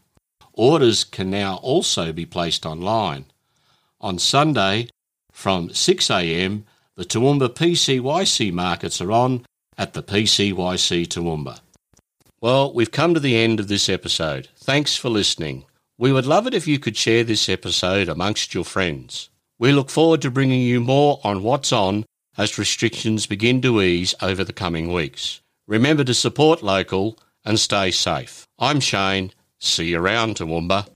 Orders 0.53 1.03
can 1.03 1.31
now 1.31 1.57
also 1.57 2.13
be 2.13 2.27
placed 2.27 2.65
online. 2.67 3.25
On 4.01 4.19
Sunday, 4.19 4.89
from 5.33 5.71
6am, 5.71 6.63
the 6.95 7.05
Toowoomba 7.05 7.49
PCYC 7.49 8.53
markets 8.53 9.01
are 9.01 9.11
on 9.11 9.47
at 9.79 9.95
the 9.95 10.03
PCYC 10.03 11.07
Toowoomba. 11.07 11.61
Well, 12.41 12.73
we've 12.73 12.91
come 12.91 13.15
to 13.15 13.21
the 13.21 13.37
end 13.37 13.61
of 13.61 13.69
this 13.69 13.89
episode. 13.89 14.49
Thanks 14.57 14.97
for 14.97 15.09
listening. 15.09 15.65
We 15.97 16.13
would 16.13 16.27
love 16.27 16.47
it 16.47 16.55
if 16.55 16.67
you 16.67 16.79
could 16.79 16.97
share 16.97 17.25
this 17.25 17.49
episode 17.49 18.09
amongst 18.09 18.55
your 18.55 18.65
friends. 18.65 19.31
We 19.59 19.73
look 19.73 19.91
forward 19.91 20.23
to 20.23 20.31
bringing 20.31 20.61
you 20.61 20.81
more 20.81 21.21
on 21.25 21.43
what's 21.43 21.73
on 21.73 22.05
as 22.37 22.59
restrictions 22.59 23.27
begin 23.27 23.61
to 23.62 23.81
ease 23.81 24.14
over 24.23 24.45
the 24.45 24.53
coming 24.53 24.92
weeks. 24.92 25.40
Remember 25.66 26.05
to 26.05 26.14
support 26.14 26.62
local 26.62 27.18
and 27.45 27.59
stay 27.59 27.90
safe. 27.90 28.47
I'm 28.59 28.81
Shane. 28.81 29.33
See 29.59 29.90
you 29.90 30.01
around, 30.01 30.37
Toowoomba. 30.37 30.88